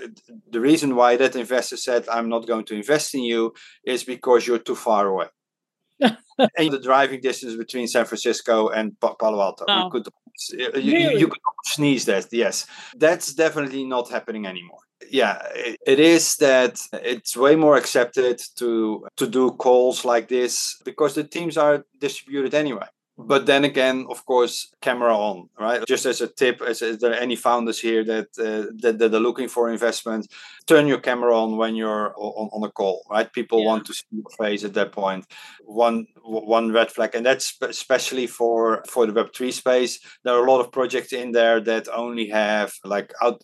[0.50, 3.52] the reason why that investor said, "I'm not going to invest in you,"
[3.84, 5.26] is because you're too far away.
[6.00, 9.84] and the driving distance between San Francisco and Palo Alto, oh.
[9.84, 10.08] you could
[10.52, 11.20] you, really?
[11.20, 12.26] you, could sneeze that.
[12.32, 14.80] Yes, that's definitely not happening anymore.
[15.10, 20.80] Yeah, it, it is that it's way more accepted to to do calls like this
[20.84, 22.86] because the teams are distributed anyway
[23.18, 25.86] but then again of course camera on right?
[25.86, 29.20] Just as a tip is, is there any founders here that, uh, that that are
[29.20, 30.26] looking for investment
[30.66, 33.32] turn your camera on when you're on, on a call right?
[33.32, 33.66] People yeah.
[33.66, 35.26] want to see your face at that point.
[35.64, 40.00] One one red flag and that's especially for for the web3 space.
[40.22, 43.42] There are a lot of projects in there that only have like out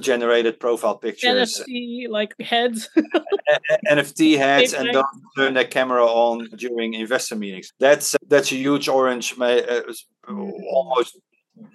[0.00, 1.62] generated profile pictures.
[1.68, 2.88] Nft like heads.
[3.90, 7.72] Nft heads and don't turn their camera on during investor meetings.
[7.78, 9.82] That's that's a huge orange uh,
[10.28, 11.18] almost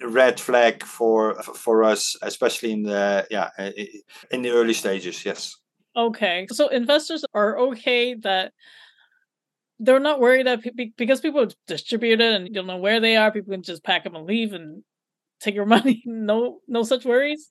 [0.01, 3.49] red flag for for us especially in the yeah
[4.31, 5.55] in the early stages yes.
[5.95, 8.53] Okay so investors are okay that
[9.79, 10.63] they're not worried that
[10.97, 14.03] because people distribute it and you don't know where they are people can just pack
[14.03, 14.83] them and leave and
[15.39, 16.03] take your money.
[16.05, 17.47] No no such worries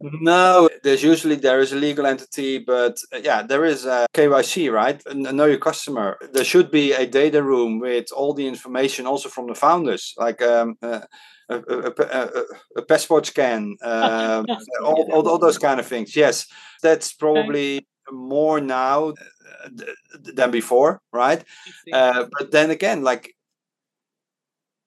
[0.00, 4.72] no, there's usually there is a legal entity, but uh, yeah, there is a KYC,
[4.72, 5.02] right?
[5.14, 6.18] Know your customer.
[6.32, 10.40] There should be a data room with all the information, also from the founders, like
[10.40, 11.00] um, uh,
[11.48, 12.44] a, a, a,
[12.76, 14.44] a, passport scan, uh,
[14.82, 16.14] all, all, all, those kind of things.
[16.14, 16.46] Yes,
[16.82, 19.68] that's probably more now uh,
[20.34, 21.42] than before, right?
[21.92, 23.34] Uh, but then again, like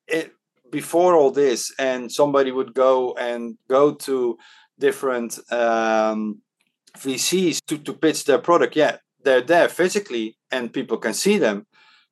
[0.07, 0.34] it,
[0.71, 4.38] before all this, and somebody would go and go to
[4.87, 6.41] different um,
[6.97, 8.75] VCs to, to pitch their product.
[8.75, 11.65] Yeah, they're there physically and people can see them,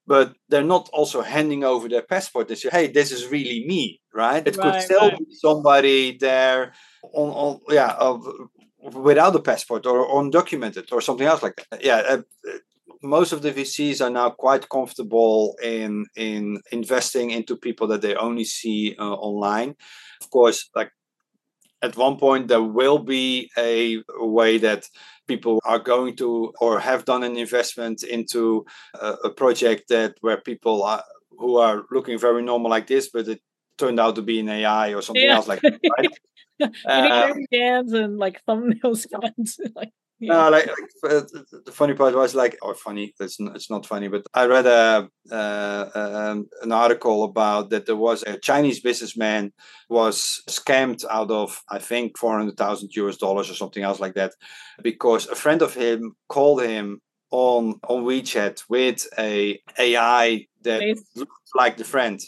[0.07, 2.47] but they're not also handing over their passport.
[2.47, 4.47] They say, hey, this is really me, right?
[4.47, 5.19] It right, could still right.
[5.19, 6.73] be somebody there
[7.13, 8.25] on, on yeah, of,
[8.93, 11.83] without a passport or undocumented or something else like that.
[11.83, 11.97] Yeah.
[11.97, 12.21] Uh,
[13.01, 18.15] most of the VCs are now quite comfortable in in investing into people that they
[18.15, 19.75] only see uh, online.
[20.21, 20.91] Of course, like
[21.81, 24.85] at one point there will be a way that
[25.27, 28.65] people are going to or have done an investment into
[28.99, 31.03] a, a project that where people are
[31.37, 33.41] who are looking very normal like this but it
[33.77, 35.35] turned out to be an ai or something yeah.
[35.35, 36.19] else like that right
[36.85, 39.07] uh, and like thumbnails
[39.75, 40.33] like Yeah.
[40.33, 41.21] No, like, like uh,
[41.65, 44.65] the funny part was like, or funny, it's not, it's not funny, but I read
[44.65, 49.53] a uh, um, an article about that there was a Chinese businessman
[49.89, 54.15] was scammed out of I think four hundred thousand US dollars or something else like
[54.15, 54.33] that,
[54.83, 57.01] because a friend of him called him
[57.31, 60.81] on on WeChat with a AI that
[61.15, 62.19] looked like the friend.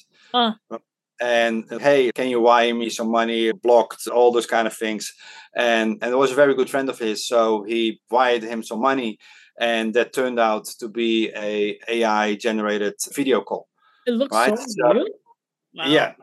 [0.70, 0.78] Uh
[1.22, 3.52] and hey, can you wire me some money?
[3.52, 5.14] Blocked all those kind of things,
[5.56, 8.82] and and it was a very good friend of his, so he wired him some
[8.82, 9.20] money,
[9.60, 13.68] and that turned out to be a AI generated video call.
[14.08, 14.58] It looks right?
[14.58, 15.06] so real.
[15.74, 15.86] Wow.
[15.86, 16.14] Yeah,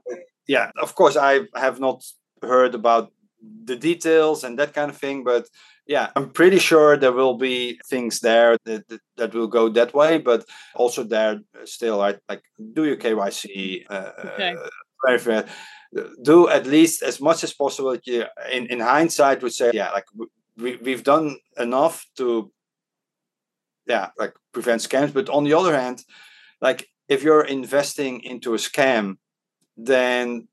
[0.47, 0.71] yeah.
[0.83, 2.03] Of course, I have not
[2.43, 3.13] heard about
[3.65, 5.47] the details and that kind of thing, but
[5.87, 9.95] yeah, I'm pretty sure there will be things there that, that, that will go that
[9.95, 12.19] way, but also there still, right?
[12.29, 12.43] Like,
[12.75, 14.55] do your KYC, uh, okay.
[15.19, 15.47] Fair.
[16.23, 17.97] Do at least as much as possible.
[18.53, 20.07] In in hindsight, would say, yeah, like
[20.57, 22.53] we we've done enough to,
[23.87, 25.13] yeah, like prevent scams.
[25.13, 26.05] But on the other hand,
[26.61, 29.17] like if you're investing into a scam,
[29.77, 30.49] then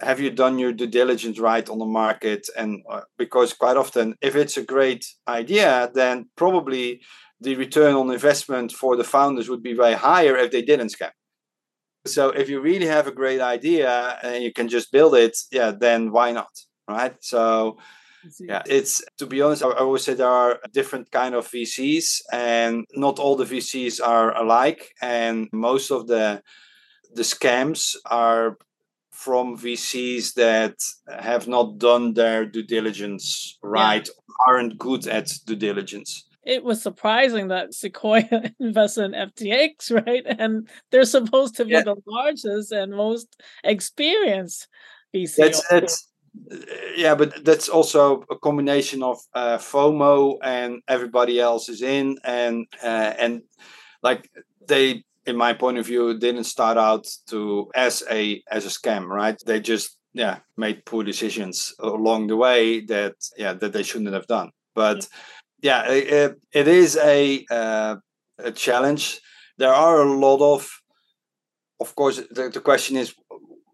[0.00, 2.48] have you done your due diligence right on the market?
[2.56, 7.00] And uh, because quite often, if it's a great idea, then probably
[7.40, 11.12] the return on investment for the founders would be way higher if they didn't scam.
[12.06, 15.72] So if you really have a great idea and you can just build it, yeah,
[15.78, 16.50] then why not?
[16.88, 17.16] Right.
[17.20, 17.78] So
[18.40, 22.84] yeah, it's to be honest, I always say there are different kind of VCs and
[22.94, 24.92] not all the VCs are alike.
[25.02, 26.42] And most of the
[27.14, 28.58] the scams are
[29.10, 30.76] from VCs that
[31.08, 34.34] have not done their due diligence right, yeah.
[34.46, 40.24] aren't good at due diligence it was surprising that Sequoia invested in FTX, right?
[40.26, 41.82] And they're supposed to be yeah.
[41.82, 44.68] the largest and most experienced
[45.14, 45.36] VC.
[45.36, 46.08] That's, that's
[46.96, 52.66] yeah, but that's also a combination of uh, FOMO and everybody else is in, and
[52.82, 53.42] uh, and
[54.02, 54.30] like
[54.68, 59.06] they, in my point of view, didn't start out to as a as a scam,
[59.06, 59.36] right?
[59.46, 64.26] They just yeah made poor decisions along the way that yeah that they shouldn't have
[64.26, 65.08] done, but
[65.66, 67.96] yeah, it, it is a uh,
[68.38, 69.20] a challenge.
[69.58, 70.60] There are a lot of,
[71.80, 73.14] of course, the, the question is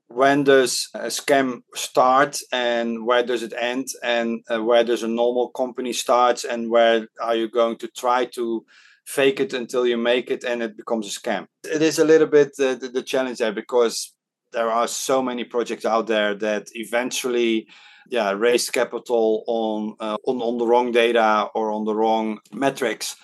[0.09, 3.89] when does a scam start and where does it end?
[4.03, 6.45] And uh, where does a normal company start?
[6.45, 8.65] And where are you going to try to
[9.07, 11.47] fake it until you make it and it becomes a scam?
[11.65, 14.15] It is a little bit uh, the, the challenge there because
[14.53, 17.67] there are so many projects out there that eventually
[18.11, 23.17] yeah raised capital on uh, on on the wrong data or on the wrong metrics.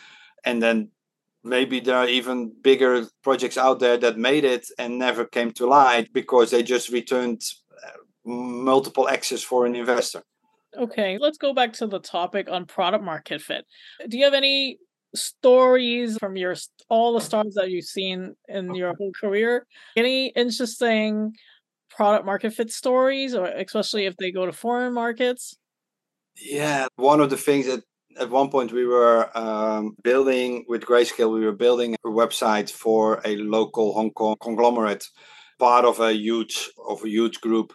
[0.44, 0.90] And then
[1.44, 5.66] maybe there are even bigger projects out there that made it and never came to
[5.66, 7.42] light because they just returned
[7.84, 10.22] uh, multiple exits for an investor.
[10.76, 13.66] Okay let's go back to the topic on product market fit.
[14.08, 14.78] Do you have any
[15.14, 16.54] stories from your
[16.88, 19.66] all the stars that you've seen in your whole career?
[19.96, 21.34] Any interesting
[21.98, 25.56] product market fit stories, or especially if they go to foreign markets?
[26.40, 27.82] Yeah, one of the things that
[28.20, 33.20] at one point we were um, building with Grayscale, we were building a website for
[33.24, 35.04] a local Hong Kong conglomerate,
[35.58, 37.72] part of a huge of a huge group,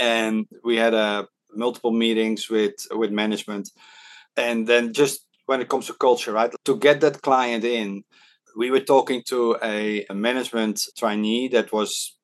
[0.00, 1.22] and we had a uh,
[1.54, 3.70] multiple meetings with with management,
[4.36, 8.02] and then just when it comes to culture, right, to get that client in,
[8.56, 12.19] we were talking to a, a management trainee that was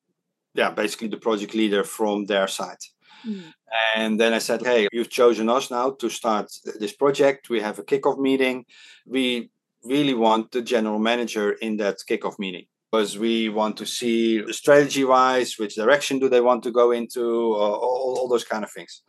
[0.57, 2.79] yeah, basically the project leader from their side.
[3.27, 3.53] Mm.
[3.97, 7.51] And then I said, hey, you've chosen us now to start this project.
[7.51, 8.65] We have a kickoff meeting.
[9.07, 9.51] We
[9.85, 15.05] really want the general manager in that kickoff meeting because we want to see strategy
[15.05, 19.03] wise, which direction do they want to go into, all, all those kind of things.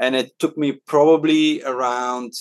[0.00, 2.32] And it took me probably around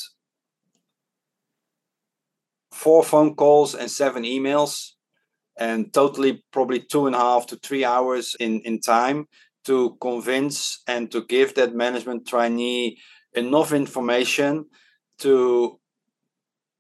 [2.71, 4.93] four phone calls and seven emails
[5.57, 9.27] and totally probably two and a half to three hours in, in time
[9.65, 12.97] to convince and to give that management trainee
[13.33, 14.65] enough information
[15.19, 15.79] to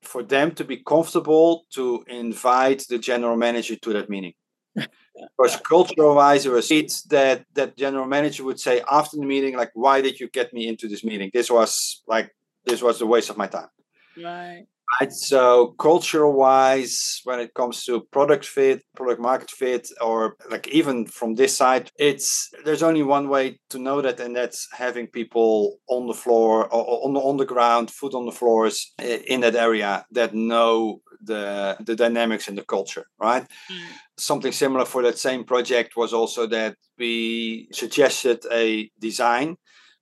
[0.03, 4.33] for them to be comfortable to invite the general manager to that meeting.
[4.75, 9.57] because cultural wise, it was it's that that general manager would say after the meeting,
[9.57, 11.31] like, "Why did you get me into this meeting?
[11.33, 12.33] This was like
[12.65, 13.69] this was a waste of my time."
[14.15, 14.65] Right.
[15.01, 15.11] Right.
[15.11, 21.05] So cultural wise, when it comes to product fit, product market fit, or like even
[21.05, 25.77] from this side, it's there's only one way to know that, and that's having people
[25.89, 29.55] on the floor or on the on the ground, foot on the floors in that
[29.55, 33.43] area that know the the dynamics and the culture, right?
[33.69, 33.87] Mm.
[34.17, 39.57] Something similar for that same project was also that we suggested a design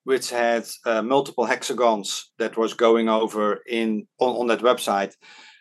[0.06, 5.14] which had uh, multiple hexagons that was going over in on, on that website.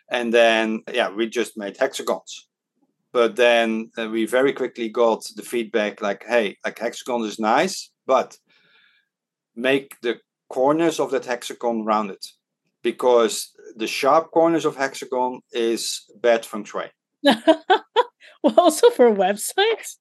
[0.09, 2.47] And then yeah we just made hexagons.
[3.11, 7.91] But then uh, we very quickly got the feedback like hey like hexagon is nice
[8.05, 8.37] but
[9.55, 10.19] make the
[10.49, 12.23] corners of that hexagon rounded
[12.83, 16.89] because the sharp corners of hexagon is bad feng shui.
[18.43, 19.97] Well also for websites?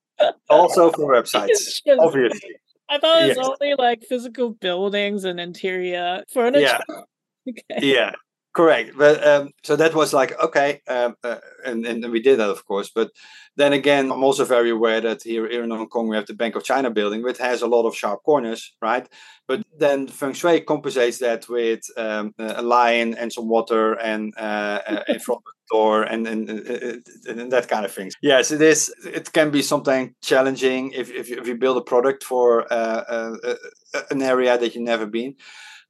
[0.50, 2.56] Also for websites obviously
[2.88, 3.48] I thought it was yes.
[3.48, 6.78] only like physical buildings and interior furniture.
[6.88, 7.00] Yeah.
[7.48, 7.86] okay.
[7.86, 8.12] Yeah.
[8.54, 12.50] Correct, but um, so that was like okay, um, uh, and and we did that
[12.50, 12.88] of course.
[12.88, 13.10] But
[13.56, 16.34] then again, I'm also very aware that here, here in Hong Kong we have the
[16.34, 19.08] Bank of China building, which has a lot of sharp corners, right?
[19.48, 24.80] But then feng shui compensates that with um, a lion and some water and uh,
[24.86, 28.14] uh in front of the door and and, and and, that kind of things.
[28.22, 28.94] Yes, it is.
[29.04, 33.02] It can be something challenging if if you, if you build a product for uh,
[33.08, 35.34] uh, uh an area that you've never been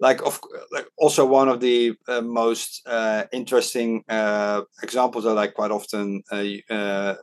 [0.01, 0.41] like of
[0.73, 6.23] like also one of the uh, most uh, interesting uh, examples that I quite often
[6.31, 7.15] uh, uh,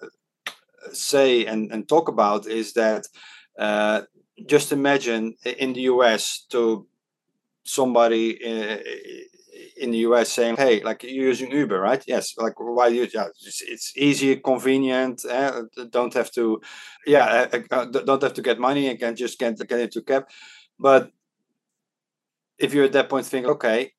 [0.91, 3.07] say and, and talk about is that
[3.59, 4.01] uh,
[4.47, 6.87] just imagine in the US to
[7.63, 8.37] somebody
[9.77, 12.03] in the US saying, "Hey, like you're using Uber, right?
[12.07, 12.35] Yes.
[12.37, 13.07] Like why you?
[13.13, 15.25] Yeah, it's, it's easy, convenient.
[15.29, 15.61] Eh?
[15.89, 16.61] Don't have to,
[17.05, 17.45] yeah,
[18.05, 20.25] don't have to get money and can just get get into cab."
[20.79, 21.11] But
[22.61, 23.91] if you're at that point thinking, okay,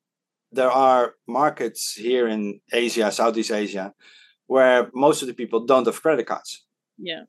[0.51, 3.93] there are markets here in Asia, Southeast Asia,
[4.47, 6.65] where most of the people don't have credit cards.
[6.97, 7.23] Yeah.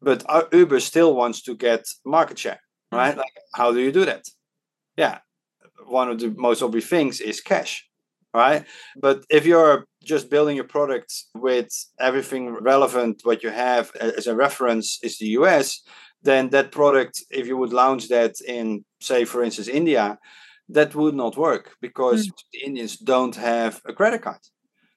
[0.00, 2.60] But Uber still wants to get market share,
[2.92, 3.10] right?
[3.10, 3.18] Mm-hmm.
[3.18, 4.24] Like, how do you do that?
[4.96, 5.18] Yeah.
[5.86, 7.88] One of the most obvious things is cash,
[8.32, 8.64] right?
[8.96, 11.68] But if you're just building your product with
[12.00, 15.82] everything relevant, what you have as a reference is the US,
[16.22, 20.18] then that product, if you would launch that in, say, for instance, India,
[20.68, 22.32] that would not work because mm.
[22.52, 24.40] the Indians don't have a credit card.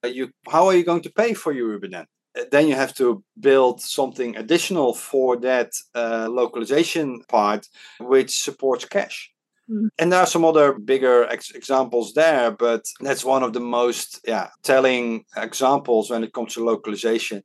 [0.04, 2.06] Uh, you, how are you going to pay for your Uber then?
[2.38, 7.68] Uh, then you have to build something additional for that uh, localization part,
[8.00, 9.32] which supports cash.
[9.70, 9.90] Mm.
[10.00, 14.22] And there are some other bigger ex- examples there, but that's one of the most
[14.26, 17.44] yeah, telling examples when it comes to localization.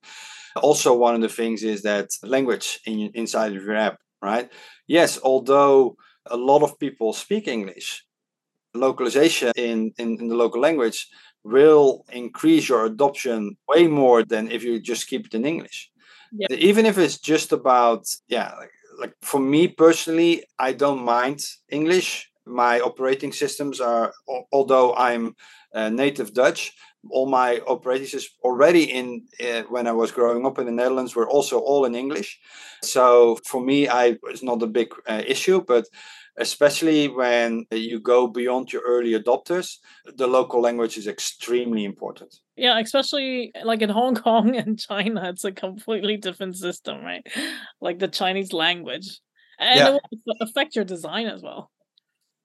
[0.56, 4.50] Also, one of the things is that language in, inside of your app, right?
[4.86, 5.96] Yes, although
[6.26, 8.04] a lot of people speak English,
[8.74, 11.08] localization in, in, in the local language
[11.44, 15.90] will increase your adoption way more than if you just keep it in English.
[16.32, 16.46] Yeah.
[16.50, 22.30] Even if it's just about, yeah, like, like for me personally, I don't mind English.
[22.46, 24.12] My operating systems are,
[24.52, 25.36] although I'm
[25.74, 26.72] uh, native Dutch,
[27.10, 31.14] all my operating systems already in uh, when I was growing up in the Netherlands
[31.14, 32.38] were also all in English.
[32.82, 35.84] So for me, I it's not a big uh, issue, but
[36.39, 39.76] especially when you go beyond your early adopters,
[40.16, 42.35] the local language is extremely important.
[42.57, 47.26] Yeah, especially like in Hong Kong and China, it's a completely different system, right?
[47.80, 49.20] Like the Chinese language.
[49.59, 49.99] And yeah.
[50.11, 51.70] it will affect your design as well.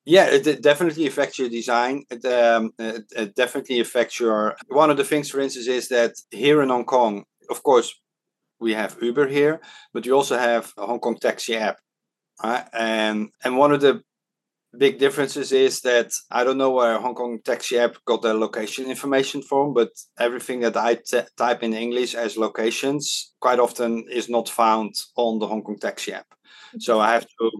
[0.06, 2.04] Yeah, it definitely affects your design.
[2.10, 4.56] It, um, it, it definitely affects your.
[4.70, 7.94] One of the things, for instance, is that here in Hong Kong, of course,
[8.60, 9.60] we have Uber here,
[9.94, 11.80] but you also have a Hong Kong taxi app.
[12.44, 12.66] Right?
[12.74, 14.04] And and one of the
[14.78, 18.90] big differences is that I don't know where Hong Kong taxi app got their location
[18.90, 24.30] information from, but everything that I t- type in English as locations quite often is
[24.30, 26.28] not found on the Hong Kong taxi app.
[26.80, 27.52] So I have to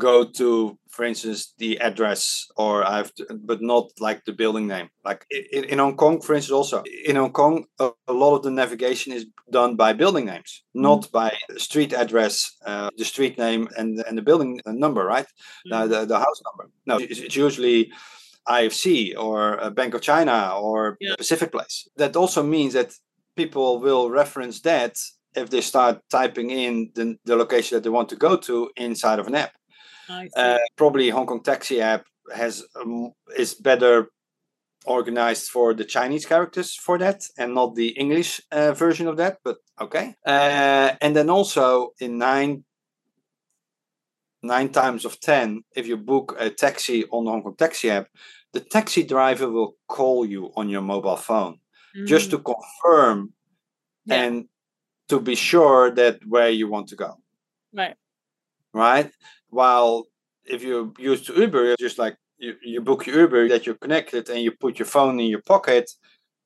[0.00, 4.66] go to for instance the address or i have to, but not like the building
[4.66, 4.88] name.
[5.04, 8.42] Like in, in hong kong for instance also in hong kong a, a, lot of
[8.42, 10.82] the navigation is done by building names mm-hmm.
[10.88, 12.34] not by street address
[12.66, 15.28] uh, the street name and and the building number right?
[15.72, 16.64] Uh, the, the house number.
[16.86, 17.92] No it's, it's usually
[18.48, 18.88] ifc
[19.24, 20.36] or bank of china
[20.66, 21.14] or yeah.
[21.16, 21.88] pacific place.
[21.96, 22.90] That also means that
[23.36, 24.94] people will reference that
[25.34, 29.18] if they start typing in the, the location that they want to go to inside
[29.20, 29.52] of an app
[30.36, 32.04] uh, probably Hong Kong Taxi app
[32.34, 34.10] has um, is better
[34.86, 39.38] organized for the Chinese characters for that and not the English uh, version of that.
[39.44, 40.14] But okay.
[40.26, 42.64] Uh, and then also in nine
[44.42, 48.08] nine times of ten, if you book a taxi on the Hong Kong Taxi app,
[48.52, 51.58] the taxi driver will call you on your mobile phone
[51.96, 52.06] mm.
[52.06, 52.54] just to mm.
[52.54, 53.32] confirm
[54.06, 54.22] yeah.
[54.22, 54.48] and
[55.08, 57.16] to be sure that where you want to go.
[57.72, 57.96] Right.
[58.72, 59.10] Right.
[59.50, 60.06] While
[60.44, 64.28] if you use Uber, you just like you, you book your Uber, that you're connected
[64.28, 65.90] and you put your phone in your pocket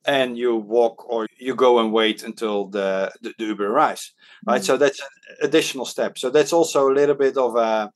[0.07, 4.13] and you walk or you go and wait until the, the, the Uber arrives.
[4.47, 4.57] Right.
[4.57, 4.65] Mm-hmm.
[4.65, 5.07] So that's an
[5.43, 6.19] additional step.
[6.19, 7.91] So that's also a little bit of a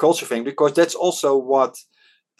[0.00, 1.76] culture thing because that's also what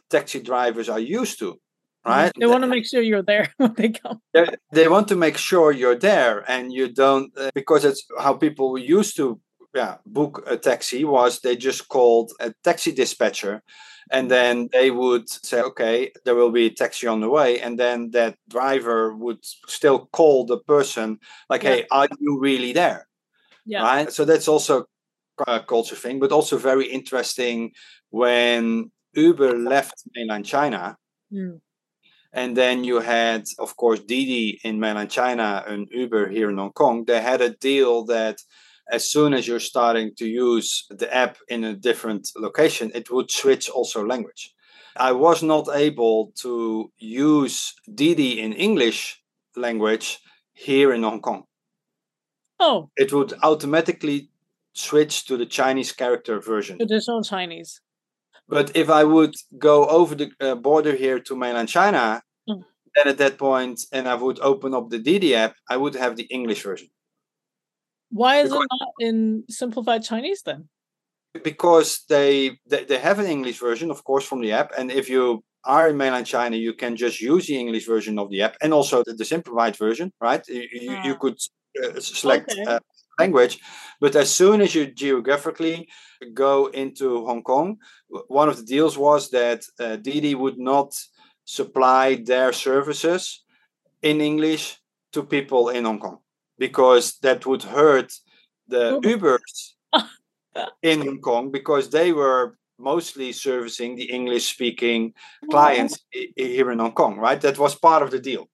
[0.09, 1.61] taxi drivers are used to
[2.07, 5.17] right they want to make sure you're there when they come they, they want to
[5.17, 9.39] make sure you're there and you don't uh, because it's how people used to
[9.75, 13.63] yeah book a taxi was they just called a taxi dispatcher
[14.13, 17.79] and then they would say okay there will be a taxi on the way and
[17.79, 21.19] then that driver would still call the person
[21.49, 21.71] like Yeah.
[21.71, 23.07] hey are you really there
[23.67, 24.87] yeah right so that's also
[25.47, 27.73] a culture thing but also very interesting
[28.11, 30.97] when uber left mainland china
[31.33, 31.61] Mm.
[32.33, 36.73] and then you had, of course, Didi in mainland China and Uber here in Hong
[36.73, 37.05] Kong.
[37.05, 38.39] They had a deal that
[38.91, 43.31] as soon as you're starting to use the app in a different location, it would
[43.31, 44.53] switch also language.
[44.97, 49.23] I was not able to use Didi in English
[49.57, 50.19] language
[50.53, 51.45] here in Hong Kong.
[52.59, 54.31] oh It would automatically
[54.73, 56.77] switch to the Chinese character version.
[56.79, 57.81] traditional chinese
[58.49, 62.65] But if I would go over the uh, border here to mainland China, Mm.
[62.95, 66.15] then at that point, and I would open up the Didi app, I would have
[66.17, 66.89] the English version
[68.11, 70.69] why is Because- it not in simplified chinese then
[71.45, 74.71] because they, they they have an English version, of course, from the app.
[74.79, 78.31] And if you are in mainland China, you can just use the English version of
[78.31, 80.43] the app and also the, the simplified version, right?
[80.49, 81.21] You, you, you Ah.
[81.23, 81.39] could
[81.85, 82.65] uh, select Okay.
[82.73, 82.81] uh,
[83.21, 83.55] language,
[84.01, 85.89] but as soon as you geographically
[86.35, 87.77] go into Hong Kong,
[88.41, 90.91] one of the deals was that uh, Didi would not
[91.45, 93.45] supply their services
[94.03, 94.65] in English
[95.13, 96.19] to people in Hong Kong
[96.61, 98.13] because that would hurt
[98.69, 99.01] the oh.
[99.01, 99.73] Ubers
[100.83, 105.13] in Hong Kong because they were mostly servicing the English speaking
[105.45, 105.49] oh.
[105.49, 107.41] clients i- i- here in Hong Kong, right?
[107.41, 108.45] That was part of the deal,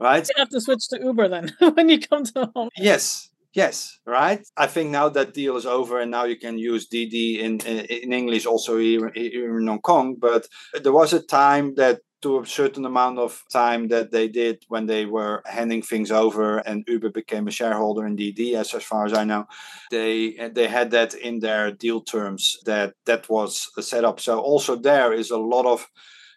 [0.00, 0.26] right?
[0.26, 4.42] you have to switch to uber then when you come to home Yes, yes, right.
[4.56, 7.78] I think now that deal is over, and now you can use Didi in in,
[8.04, 10.16] in English also here, here in Hong Kong.
[10.18, 10.42] But
[10.82, 14.86] there was a time that to a certain amount of time that they did when
[14.86, 19.06] they were handing things over, and Uber became a shareholder in Didi, as as far
[19.06, 19.46] as I know,
[19.90, 24.20] they they had that in their deal terms that that was set up.
[24.20, 25.86] So also there is a lot of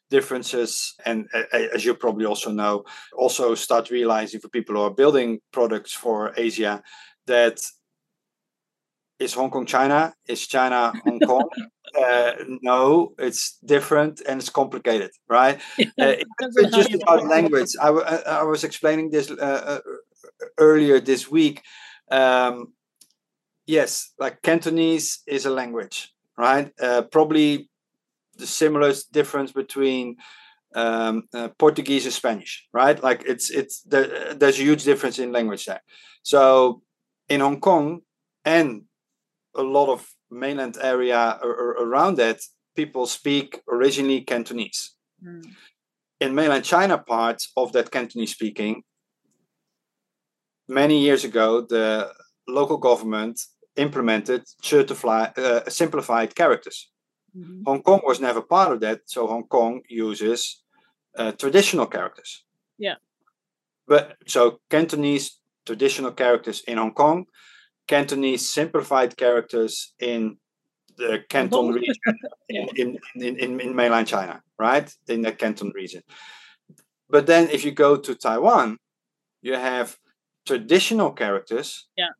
[0.09, 2.83] differences and as you probably also know
[3.15, 6.81] also start realizing for people who are building products for asia
[7.27, 7.61] that
[9.19, 11.47] is hong kong china is china hong kong
[11.97, 12.31] uh,
[12.61, 15.59] no it's different and it's complicated right?
[15.99, 16.13] Uh,
[16.55, 17.71] it's just about language.
[17.81, 19.79] I, w- I- I was explaining this uh, uh,
[20.57, 21.61] earlier this week.
[22.11, 22.73] Um,
[23.67, 26.71] yes like cantonese is a language right?
[26.81, 27.69] Uh, probably
[28.37, 30.15] the similest difference between
[30.75, 33.01] um, uh, portuguese and spanish right?
[33.03, 35.81] Like it's it's there, there's a huge difference in language there.
[36.23, 36.81] So
[37.29, 38.01] in hong kong
[38.45, 38.83] and
[39.55, 42.39] a lot of mainland area around that
[42.75, 45.43] people speak originally cantonese Mm.
[46.21, 48.83] in mainland China part of that Cantonese speaking,
[50.67, 52.13] many years ago, the
[52.47, 53.39] local government
[53.75, 56.89] implemented certify, uh, simplified characters.
[57.35, 57.63] Mhm.
[57.65, 60.63] Hong Kong was never part of that, so Hong Kong uses
[61.17, 62.45] uh, traditional characters.
[62.77, 62.95] Yeah.
[63.87, 65.31] But so Cantonese
[65.65, 67.25] traditional characters in Hong Kong,
[67.89, 70.37] Cantonese simplified characters in
[70.95, 71.95] the Canton region
[72.49, 72.67] in,
[73.15, 74.87] in, in, in mainland China, right?
[75.07, 76.03] In the Canton region.
[77.09, 78.77] But then if you go to Taiwan,
[79.41, 79.97] you have
[80.45, 82.13] traditional characters Yeah.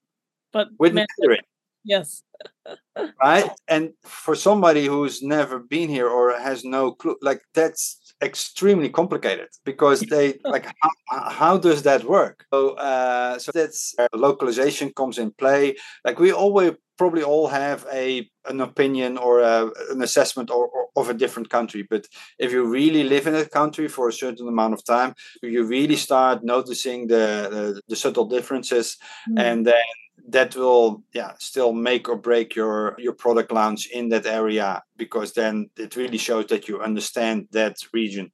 [0.52, 1.46] but with man- Mandarin,
[1.84, 2.24] yes
[3.24, 3.50] right?
[3.68, 9.48] And for somebody who's never been here or has no clue, like that's extremely complicated
[9.66, 12.46] because they like how, how does that work?
[12.54, 15.76] So, uh, so that's where localization comes in play.
[16.06, 20.88] Like we always probably all have a an opinion or a, an assessment or, or
[20.96, 22.06] of a different country, but
[22.40, 25.96] if you really live in a country for a certain amount of time, you really
[25.96, 28.98] start noticing the the, the subtle differences
[29.30, 29.40] Mm.
[29.40, 29.90] and then
[30.32, 35.34] that will yeah still make or break your your product launch in that area because
[35.34, 38.32] then it really shows that you understand that region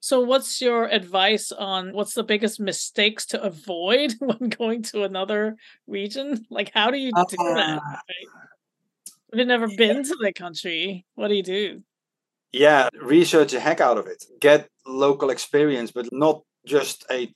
[0.00, 5.56] So, what's your advice on what's the biggest mistakes to avoid when going to another
[5.88, 6.46] region?
[6.50, 7.78] Like, how do you do that?
[7.78, 8.28] Uh, Right?
[9.32, 11.82] If you've never been to the country, what do you do?
[12.52, 17.32] yeah research the heck out of it get local experience but not just a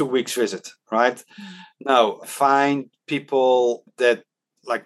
[0.00, 1.18] two weeks visit right?
[1.92, 2.76] No find
[3.06, 4.18] people that
[4.72, 4.84] like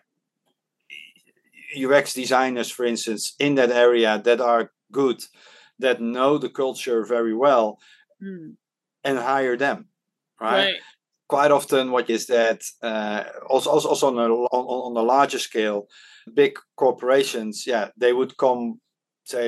[1.86, 5.20] ux designers for instance in that area that are good
[5.84, 7.68] that know the culture very well
[8.22, 8.54] Mm,
[9.02, 9.78] and hire them
[10.40, 10.76] right, Right.
[11.34, 12.60] quite often what is that
[12.90, 15.80] uh, also, also also on a on, on a larger scale
[16.42, 18.62] big corporations yeah they would come
[19.24, 19.44] say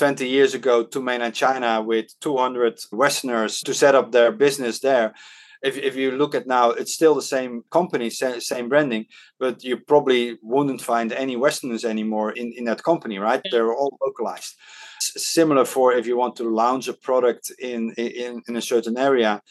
[0.00, 5.12] 20 years ago to mainland china with 200 westerners to set up their business there.
[5.62, 9.04] If, if you look at now it's still the same company same branding
[9.38, 13.42] but you probably wouldn't find any westerners anymore in, in that company right?
[13.50, 14.54] They're all localized
[15.16, 19.42] similar for if you want to launch a product in, in, in a certain area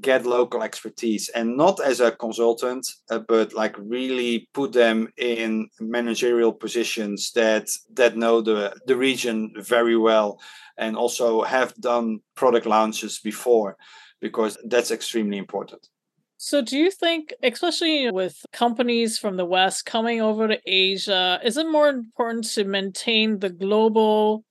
[0.00, 1.28] get local expertise.
[1.28, 7.68] And not as a consultant uh, but like really put them in managerial positions that
[7.92, 10.40] that know the the region very well
[10.76, 13.76] and also have done product launches before
[14.20, 15.88] because that's extremely important.
[16.36, 21.56] So, do you think, especially with companies from the West coming over to Asia, is
[21.56, 24.44] it more important to maintain the global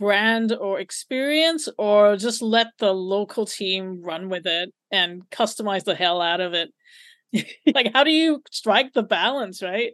[0.00, 5.94] brand or experience or just let the local team run with it and customize the
[5.94, 6.72] hell out of it?
[7.74, 9.92] Like how do you strike the balance right?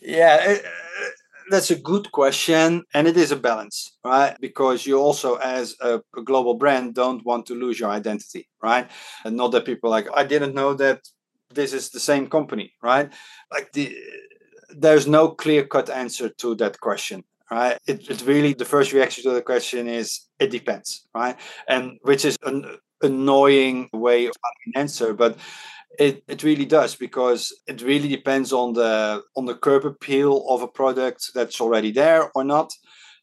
[0.00, 1.08] Yeah it, uh,
[1.50, 4.34] that's a good question and it is a balance right?
[4.40, 8.90] Because you also as a, a global brand don't want to lose your identity right?
[9.24, 11.00] And not that people like i didn't know that
[11.54, 13.12] this is the same company right?
[13.52, 13.96] Like the
[14.70, 17.78] there's no clear cut answer to that question right?
[17.86, 21.36] It, really, the first reaction to the question is it depends, right?
[21.68, 24.34] And which is an annoying way of
[24.66, 25.38] an answer, but
[25.98, 30.62] it, it really does because it really depends on the on the curb appeal of
[30.62, 32.72] a product that's already there or not.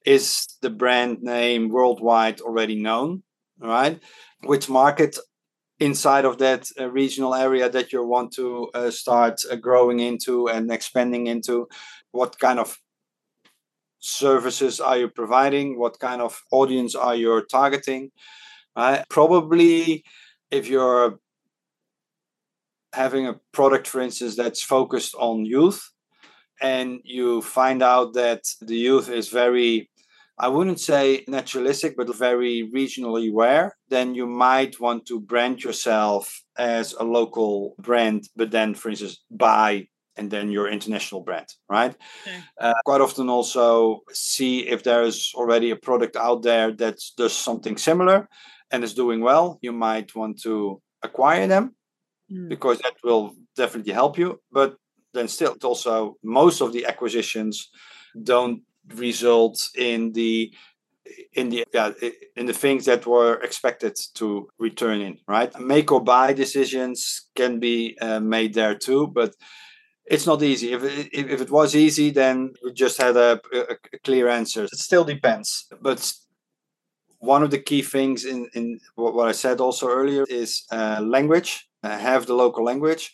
[0.06, 3.24] Is the brand name worldwide already known,
[3.60, 4.02] right?
[4.44, 5.18] Which market
[5.80, 10.50] inside of that uh, regional area that you want to uh, start uh, growing into
[10.50, 11.68] and expanding into?
[12.12, 12.78] What kind of
[14.04, 15.80] services are you providing?
[15.80, 18.12] What kind of audience are you targeting?
[18.76, 20.04] Uh, probably,
[20.52, 21.20] if you're
[22.94, 25.82] having a product, for instance, that's focused on youth,
[26.62, 29.90] and you find out that the youth is very,
[30.38, 36.44] I wouldn't say naturalistic, but very regionally aware, then you might want to brand yourself
[36.58, 41.96] as a local brand, but then, for instance, buy and then your international brand, right?
[42.22, 42.38] Okay.
[42.60, 47.36] Uh, quite often also see if there is already a product out there that does
[47.36, 48.28] something similar
[48.72, 49.60] and is doing well.
[49.62, 51.76] You might want to acquire them
[52.32, 52.50] mm.
[52.50, 54.40] because that will definitely help you.
[54.52, 54.76] But
[55.14, 57.70] then still, it also most of the acquisitions
[58.22, 58.62] don't
[58.96, 60.54] result in the
[61.34, 61.92] in the yeah,
[62.36, 67.60] in the things that were expected to return in right make or buy decisions can
[67.60, 69.36] be uh, made there too but
[70.06, 70.74] it's not easy.
[70.74, 74.66] If it, if it was easy, then we just had a, a, clear answer.
[74.66, 75.66] It still depends.
[75.82, 76.14] But
[77.20, 81.70] one of the key things in, in what I said also earlier is uh, language,
[81.84, 83.14] uh, have the local language,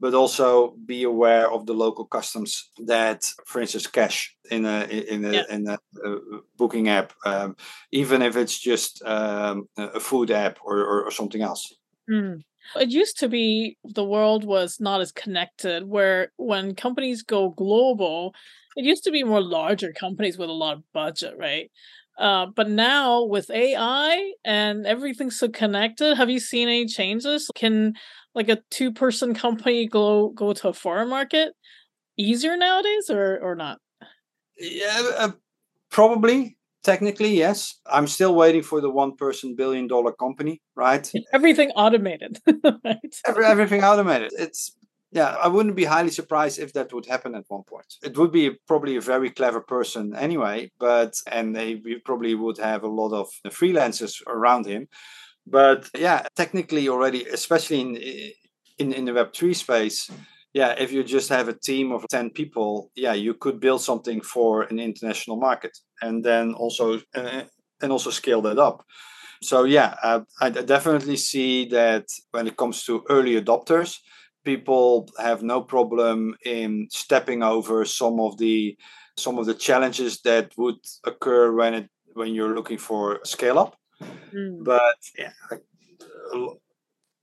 [0.00, 5.24] but also be aware of the local customs that, for instance, cash in a in
[5.26, 5.42] a, yeah.
[5.50, 6.16] in a, a
[6.56, 7.54] booking app, um,
[7.92, 11.74] even if it's just um, a food app or, or, or something else.
[12.10, 12.42] Mm.
[12.76, 18.34] It used to be the world was not as connected, where when companies go global,
[18.76, 21.70] it used to be more larger companies with a lot of budget, right?
[22.18, 27.50] Uh, but now with AI and everything's so connected, have you seen any changes?
[27.54, 27.94] Can
[28.34, 31.52] like a two person company go go to a foreign market
[32.16, 33.78] easier nowadays, or or not?
[34.58, 35.30] Yeah, uh,
[35.90, 37.76] probably technically yes.
[37.86, 41.10] I'm still waiting for the one person billion dollar company right?
[41.32, 42.38] Everything automated
[42.84, 43.14] right?
[43.26, 44.32] Every, everything automated.
[44.38, 44.76] It's
[45.12, 47.94] yeah i wouldn't be highly surprised if that would happen at one point.
[48.02, 52.84] It would be probably a very clever person anyway but and they probably would have
[52.84, 54.88] a lot of freelancers around him.
[55.46, 57.96] But yeah technically already especially in
[58.78, 60.10] in, in the web3 space
[60.52, 64.20] yeah if you just have a team of 10 people yeah you could build something
[64.20, 67.42] for an international market and then also uh,
[67.82, 68.84] and also scale that up
[69.42, 73.98] so yeah uh, i definitely see that when it comes to early adopters
[74.44, 78.76] people have no problem in stepping over some of the
[79.16, 83.76] some of the challenges that would occur when it when you're looking for scale up
[84.32, 84.64] mm.
[84.64, 85.32] but yeah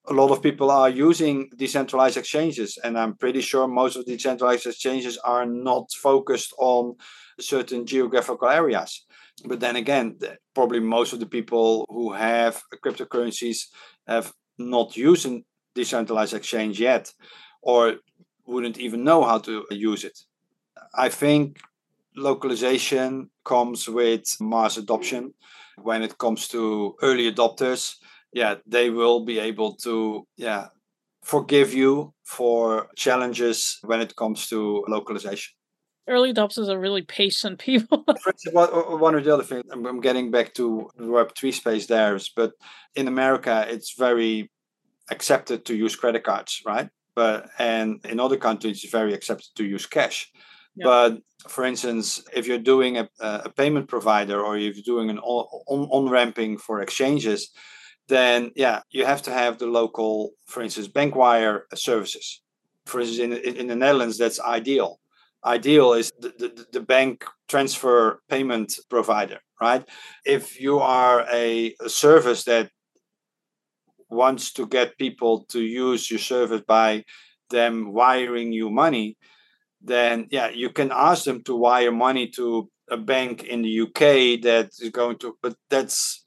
[0.10, 4.16] a lot of people are using decentralized exchanges and i'm pretty sure most of the
[4.16, 6.96] decentralized exchanges are not focused on
[7.40, 9.06] certain geographical areas.
[9.46, 10.18] But then again
[10.54, 13.68] probably most of the people who have cryptocurrencies
[14.08, 15.42] have not used a
[15.76, 17.14] decentralized exchange yet
[17.62, 17.98] or
[18.46, 20.18] wouldn't even know how to use it.
[20.96, 21.60] I think
[22.16, 25.34] localization comes with mass adoption
[25.78, 27.98] when it comes to early adopters
[28.34, 30.68] yeah, they will be able to yeah
[31.24, 35.54] forgive you for challenges when it comes to localization.
[36.08, 38.06] Early adopters are really patient people.
[38.54, 42.54] one of the other things, I'm getting back to Web3 space there, but
[42.96, 44.50] in America, it's very
[45.12, 46.90] accepted to use credit cards, right?
[47.14, 50.32] But and in other countries, it's very accepted to use cash.
[50.78, 50.86] Yeah.
[50.86, 51.18] But
[51.50, 55.90] for instance, if you're doing a, a payment provider or if you're doing an on,
[55.90, 57.50] on ramping for exchanges,
[58.08, 62.42] then yeah, you have to have the local, for instance, bank wire services.
[62.86, 65.00] For instance, in, in the Netherlands, that's iDEAL.
[65.46, 69.86] iDEAL is the, the, the bank transfer payment provider, right?
[70.26, 72.70] If you are a, a service that
[74.10, 77.04] wants to get people to use your service by
[77.50, 79.18] them wiring you money,
[79.82, 84.42] then yeah, you can ask them to wire money to a bank in the UK
[84.42, 86.26] that is going to, but that's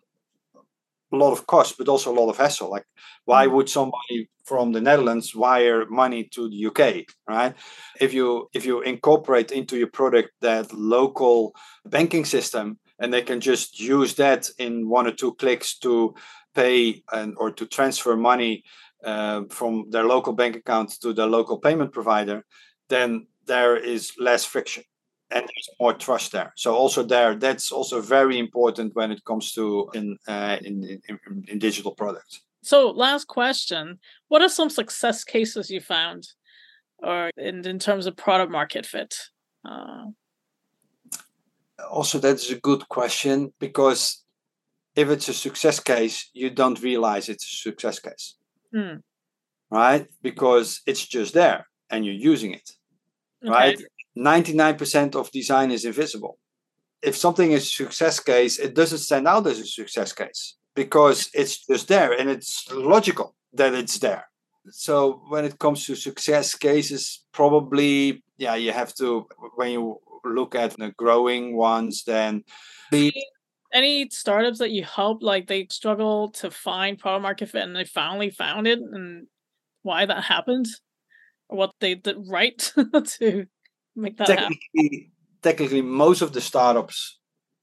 [1.12, 2.70] a lot of cost, but also a lot of hassle.
[2.70, 2.86] Like,
[3.24, 3.52] why mm.
[3.52, 7.54] would somebody from the Netherlands wire money to the UK, right?
[8.00, 11.54] If you if you incorporate into your product that local
[11.84, 16.14] banking system, and they can just use that in one or two clicks to
[16.54, 18.64] pay and or to transfer money
[19.04, 22.44] uh, from their local bank account to their local payment provider,
[22.88, 24.84] then there is less friction
[25.30, 26.52] and there's more trust there.
[26.56, 31.44] So also there, that's also very important when it comes to in uh, in, in,
[31.48, 32.40] in digital products.
[32.62, 36.28] So last question: What are some success cases you found,
[36.98, 39.14] or in in terms of product market fit?
[39.64, 40.06] Uh...
[41.90, 44.22] Also, that's a good question because
[44.94, 48.36] if it's a success case, you don't realize it's a success case,
[48.72, 48.96] hmm.
[49.70, 50.06] right?
[50.22, 52.70] Because it's just there and you're using it,
[53.42, 53.50] okay.
[53.50, 53.82] right?
[54.16, 56.38] 99% of design is invisible.
[57.02, 61.30] If something is a success case, it doesn't stand out as a success case because
[61.32, 64.26] it's just there and it's logical that it's there.
[64.70, 70.54] So when it comes to success cases, probably yeah, you have to when you look
[70.54, 72.44] at the growing ones, then
[72.90, 73.12] the
[73.72, 77.84] any startups that you help like they struggle to find product market fit and they
[77.84, 79.26] finally found it and
[79.82, 80.66] why that happened
[81.48, 82.58] or what they did right
[83.06, 83.46] to
[83.96, 85.10] make that technically, happen?
[85.42, 87.18] Technically, most of the startups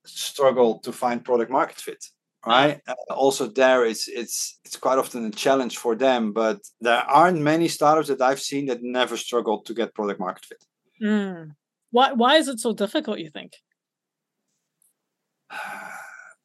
[0.05, 2.03] struggle to find product market fit.
[2.45, 2.80] Right.
[2.88, 6.32] Uh, also, there it's it's it's quite often a challenge for them.
[6.32, 10.45] But there aren't many startups that I've seen that never struggled to get product market
[10.45, 10.63] fit.
[11.01, 11.55] Mm.
[11.91, 13.19] Why why is it so difficult?
[13.19, 13.53] You think?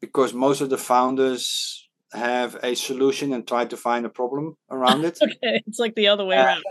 [0.01, 5.05] because most of the founders have a solution and try to find a problem around
[5.05, 5.19] it.
[5.23, 6.65] okay, it's like the other way uh, around.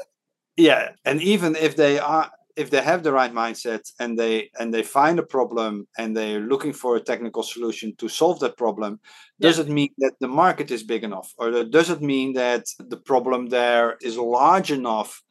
[0.58, 4.74] Yeah, and even if they are if they have the right mindset and they and
[4.74, 9.00] they find a problem and they're looking for a technical solution to solve that problem
[9.38, 9.48] yeah.
[9.48, 12.98] does it mean that the market is big enough or does it mean that the
[12.98, 15.22] problem there is large enough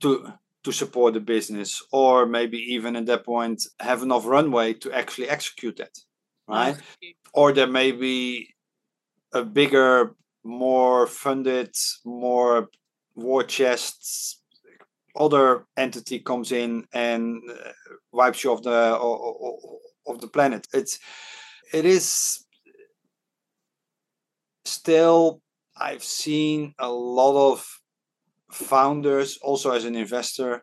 [0.00, 4.92] to to support the business or maybe even at that point have enough runway to
[4.92, 5.96] actually execute that
[6.48, 7.14] right okay.
[7.32, 8.48] or there may be
[9.32, 10.14] a bigger
[10.44, 12.68] more funded more
[13.14, 14.39] war chests
[15.16, 17.70] other entity comes in and uh,
[18.12, 18.96] wipes you off the
[20.06, 20.66] of the planet.
[20.72, 20.98] It's
[21.72, 22.44] it is
[24.64, 25.40] still
[25.76, 27.80] I've seen a lot of
[28.52, 30.62] founders also as an investor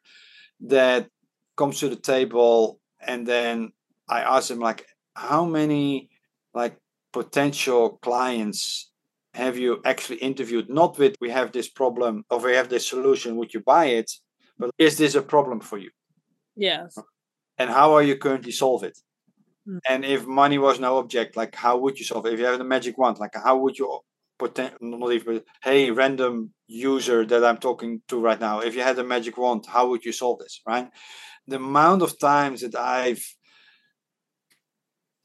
[0.61, 1.07] that
[1.55, 3.71] comes to the table and then
[4.09, 4.85] I ask them like
[5.15, 6.09] how many
[6.53, 6.77] like
[7.13, 8.91] potential clients
[9.33, 13.37] have you actually interviewed not with we have this problem or we have this solution
[13.37, 14.11] would you buy it
[14.57, 15.89] but is this a problem for you?
[16.55, 16.97] Yes.
[17.57, 18.97] And how are you currently solve it?
[19.67, 19.79] Mm.
[19.89, 22.33] And if money was no object, like how would you solve it?
[22.33, 23.99] If you have the magic wand, like how would you
[24.39, 28.99] poten- not even hey random user that I'm talking to right now, if you had
[28.99, 30.61] a magic wand, how would you solve this?
[30.67, 30.89] Right?
[31.47, 33.23] The amount of times that I've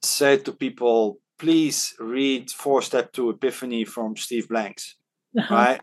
[0.03, 4.97] said to people, please read Four Step to Epiphany from Steve Blanks.
[5.39, 5.55] Uh-huh.
[5.55, 5.81] Right?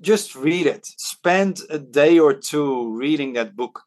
[0.00, 0.86] just read it.
[0.86, 3.82] Spend a day or two reading that book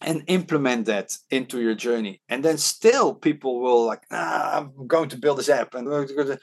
[0.00, 2.20] and implement that into your journey.
[2.28, 5.74] And then still people will like ah, i'm going to build this app.
[5.74, 6.38] And we're going to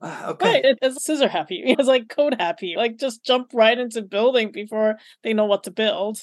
[0.00, 0.62] ah, okay.
[0.62, 1.62] Right, it's scissor happy.
[1.66, 2.74] It's like code happy.
[2.76, 6.18] Like just jump right into building before they know what to build.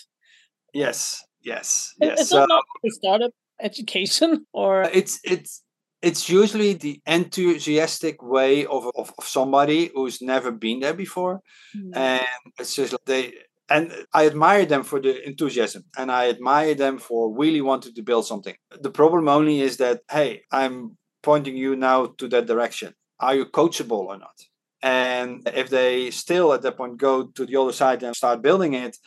[0.73, 2.21] Yes yes yes.
[2.21, 5.62] it's not a startup education or it's it's
[6.03, 11.41] it's usually the enthusiastic way of, of, of somebody who's never been there before
[11.75, 11.95] mm.
[11.95, 13.33] and it's just like they
[13.69, 18.01] and i admire them for the enthusiasm and i admire them for really wanting to
[18.01, 22.93] build something the problem only is that hey i'm pointing you now to that direction
[23.19, 24.37] are you coachable or not
[24.83, 28.73] And if they still at that point go to the other side and start building
[28.73, 28.97] it,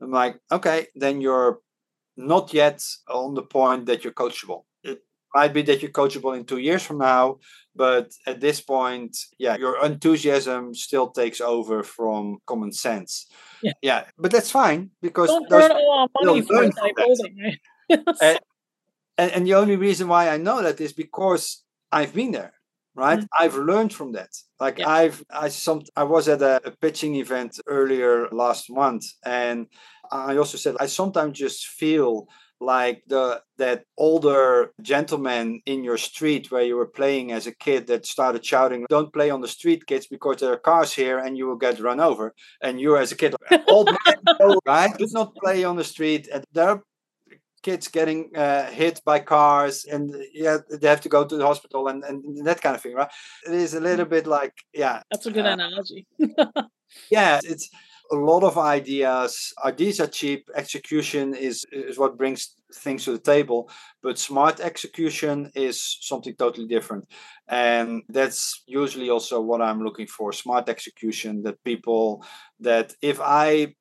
[0.00, 1.60] I'm like, okay, then you're
[2.16, 4.62] not yet on the point that you're coachable.
[5.38, 7.22] Might be that you're coachable in two years from now,
[7.74, 13.10] but at this point, yeah, your enthusiasm still takes over from common sense.
[13.62, 17.58] Yeah, yeah but that's fine because don't burn all our money for right?
[18.28, 18.38] and,
[19.18, 21.44] and, and the only reason why I know that is because
[21.92, 22.52] I've been there
[22.96, 23.44] right mm-hmm.
[23.44, 24.88] i've learned from that like yeah.
[24.88, 29.66] i've i some i was at a, a, pitching event earlier last month and
[30.10, 32.26] i also said i sometimes just feel
[32.60, 37.86] like the that older gentleman in your street where you were playing as a kid
[37.86, 41.36] that started shouting don't play on the street kids because there are cars here and
[41.36, 42.34] you will get run over.
[42.62, 43.34] And you as a kid
[43.68, 46.28] old man right do not play on the street.
[46.32, 46.82] And there are
[47.62, 51.88] kids getting uh, hit by cars and yeah they have to go to the hospital
[51.88, 53.10] and, and that kind of thing right?
[53.46, 56.06] It is a little bit like yeah that's a good uh, analogy.
[57.10, 57.68] yeah it's
[58.12, 63.18] a lot of ideas ideas are cheap execution is is what brings things to the
[63.18, 63.70] table
[64.02, 67.04] but smart execution is something totally different
[67.48, 72.24] and that's usually also what i'm looking for smart execution that people
[72.60, 73.74] that if i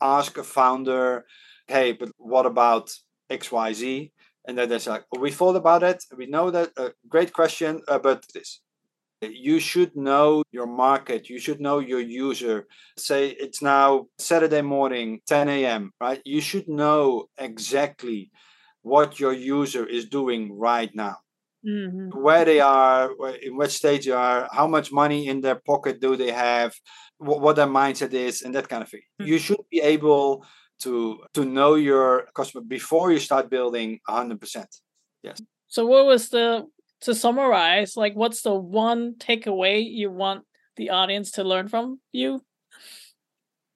[0.00, 1.24] ask a founder
[1.66, 2.90] hey, but what about
[3.30, 4.10] XYZ?
[4.46, 6.04] And then there's like, we thought about it.
[6.16, 6.70] We know that.
[6.76, 8.60] Uh, great question, uh, but this.
[9.32, 11.28] You should know your market.
[11.28, 12.66] You should know your user.
[12.98, 16.20] Say it's now Saturday morning, 10 a.m., right?
[16.24, 18.30] You should know exactly
[18.82, 21.16] what your user is doing right now.
[21.66, 22.20] Mm-hmm.
[22.20, 23.10] Where they are,
[23.42, 26.74] in what stage they are, how much money in their pocket do they have,
[27.16, 29.00] what, what their mindset is, and that kind of thing.
[29.20, 29.30] Mm-hmm.
[29.30, 30.44] You should be able
[30.80, 34.66] to to know your customer before you start building 100%
[35.22, 36.66] yes so what was the
[37.04, 40.44] to summarize like what's the one takeaway you want
[40.76, 42.42] the audience to learn from you?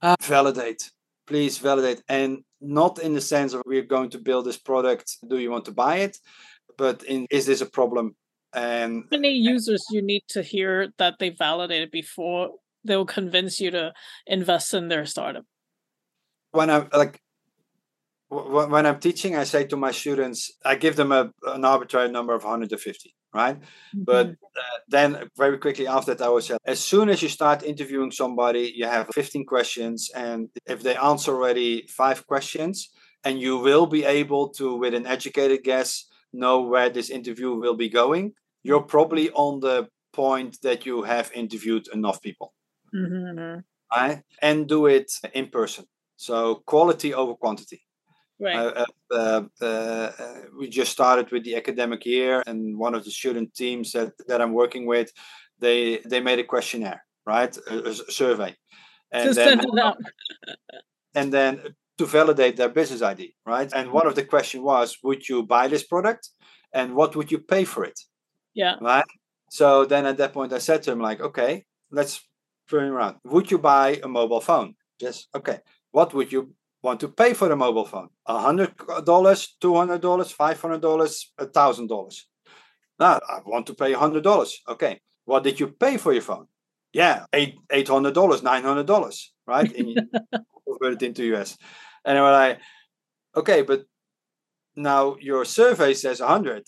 [0.02, 0.90] Uh, validate.
[1.26, 2.02] Please validate.
[2.08, 5.64] And not in the sense of we're going to build this product do you want
[5.66, 6.18] to buy it?
[6.76, 8.16] But in is this a problem?
[8.54, 12.52] And how many users you need to hear that they validated before
[12.84, 13.92] they'll convince you to
[14.26, 15.44] invest in their startup?
[16.52, 17.20] When I'm like
[18.30, 22.34] when I'm teaching, I say to my students, I give them a, an arbitrary number
[22.34, 23.56] of 150, right?
[23.58, 24.04] Mm-hmm.
[24.04, 27.62] But uh, then very quickly after that, I would say, as soon as you start
[27.62, 30.10] interviewing somebody, you have 15 questions.
[30.14, 32.90] And if they answer already five questions,
[33.24, 37.76] and you will be able to, with an educated guess, know where this interview will
[37.76, 42.54] be going, you're probably on the point that you have interviewed enough people.
[42.94, 43.60] Mm-hmm.
[43.94, 44.22] Right?
[44.42, 45.84] And do it in person
[46.18, 47.80] so quality over quantity.
[48.40, 48.86] Right.
[49.10, 50.10] Uh, uh,
[50.56, 54.40] we just started with the academic year, and one of the student teams that, that
[54.40, 55.12] I'm working with,
[55.58, 58.54] they they made a questionnaire, right, a, a survey,
[59.10, 59.60] and then
[61.14, 63.72] and then to validate their business ID, right?
[63.74, 66.28] And one of the question was, would you buy this product,
[66.72, 67.98] and what would you pay for it?
[68.54, 68.76] Yeah.
[68.80, 69.04] Right.
[69.50, 72.22] So then at that point, I said to him like, okay, let's
[72.70, 73.16] turn around.
[73.24, 74.74] Would you buy a mobile phone?
[75.00, 75.26] Yes.
[75.34, 75.58] Okay
[75.92, 76.54] what would you
[76.88, 79.04] want to pay for a mobile phone $100, $200,
[79.60, 82.22] $500, $1,000.
[82.98, 84.52] Now, I want to pay $100.
[84.68, 85.00] Okay.
[85.24, 86.46] What did you pay for your phone?
[86.92, 89.70] Yeah, eight, $800, $900, right?
[89.72, 89.94] In,
[90.66, 91.58] convert it into US.
[92.04, 92.58] And I'm like,
[93.36, 93.84] okay, but
[94.74, 96.66] now your survey says 100,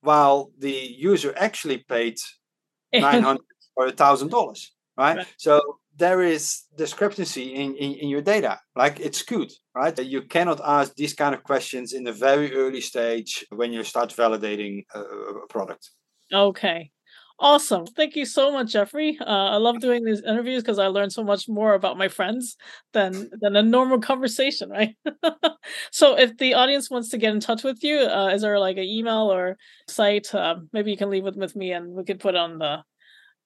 [0.00, 0.70] while the
[1.12, 2.18] user actually paid
[2.94, 3.40] 900
[3.76, 4.66] or $1,000
[5.02, 5.26] right?
[5.36, 5.60] So
[5.96, 8.58] there is discrepancy in, in, in, your data.
[8.74, 9.96] Like it's good, right?
[9.98, 14.10] You cannot ask these kind of questions in the very early stage when you start
[14.10, 15.90] validating a, a product.
[16.32, 16.90] Okay.
[17.38, 17.86] Awesome.
[17.86, 19.18] Thank you so much, Jeffrey.
[19.20, 22.56] Uh, I love doing these interviews because I learn so much more about my friends
[22.92, 24.94] than than a normal conversation, right?
[25.90, 28.76] so if the audience wants to get in touch with you, uh, is there like
[28.76, 29.56] an email or
[29.88, 30.32] site?
[30.32, 32.84] Uh, maybe you can leave it with me and we could put on the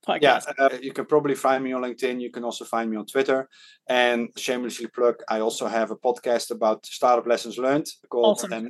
[0.06, 0.46] podcast.
[0.58, 2.20] Yeah, uh, you can probably find me on LinkedIn.
[2.20, 3.48] You can also find me on Twitter.
[3.88, 8.52] And shamelessly plug, I also have a podcast about startup lessons learned called awesome.
[8.52, 8.68] um,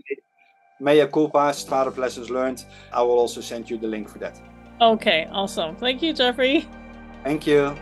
[0.81, 2.65] Mea Culpa Startup Lessons Learned.
[2.93, 4.41] I will also send you the link for that.
[4.81, 5.77] Okay, awesome.
[5.77, 6.69] Thank you, Jeffrey.
[7.25, 7.77] Thank you.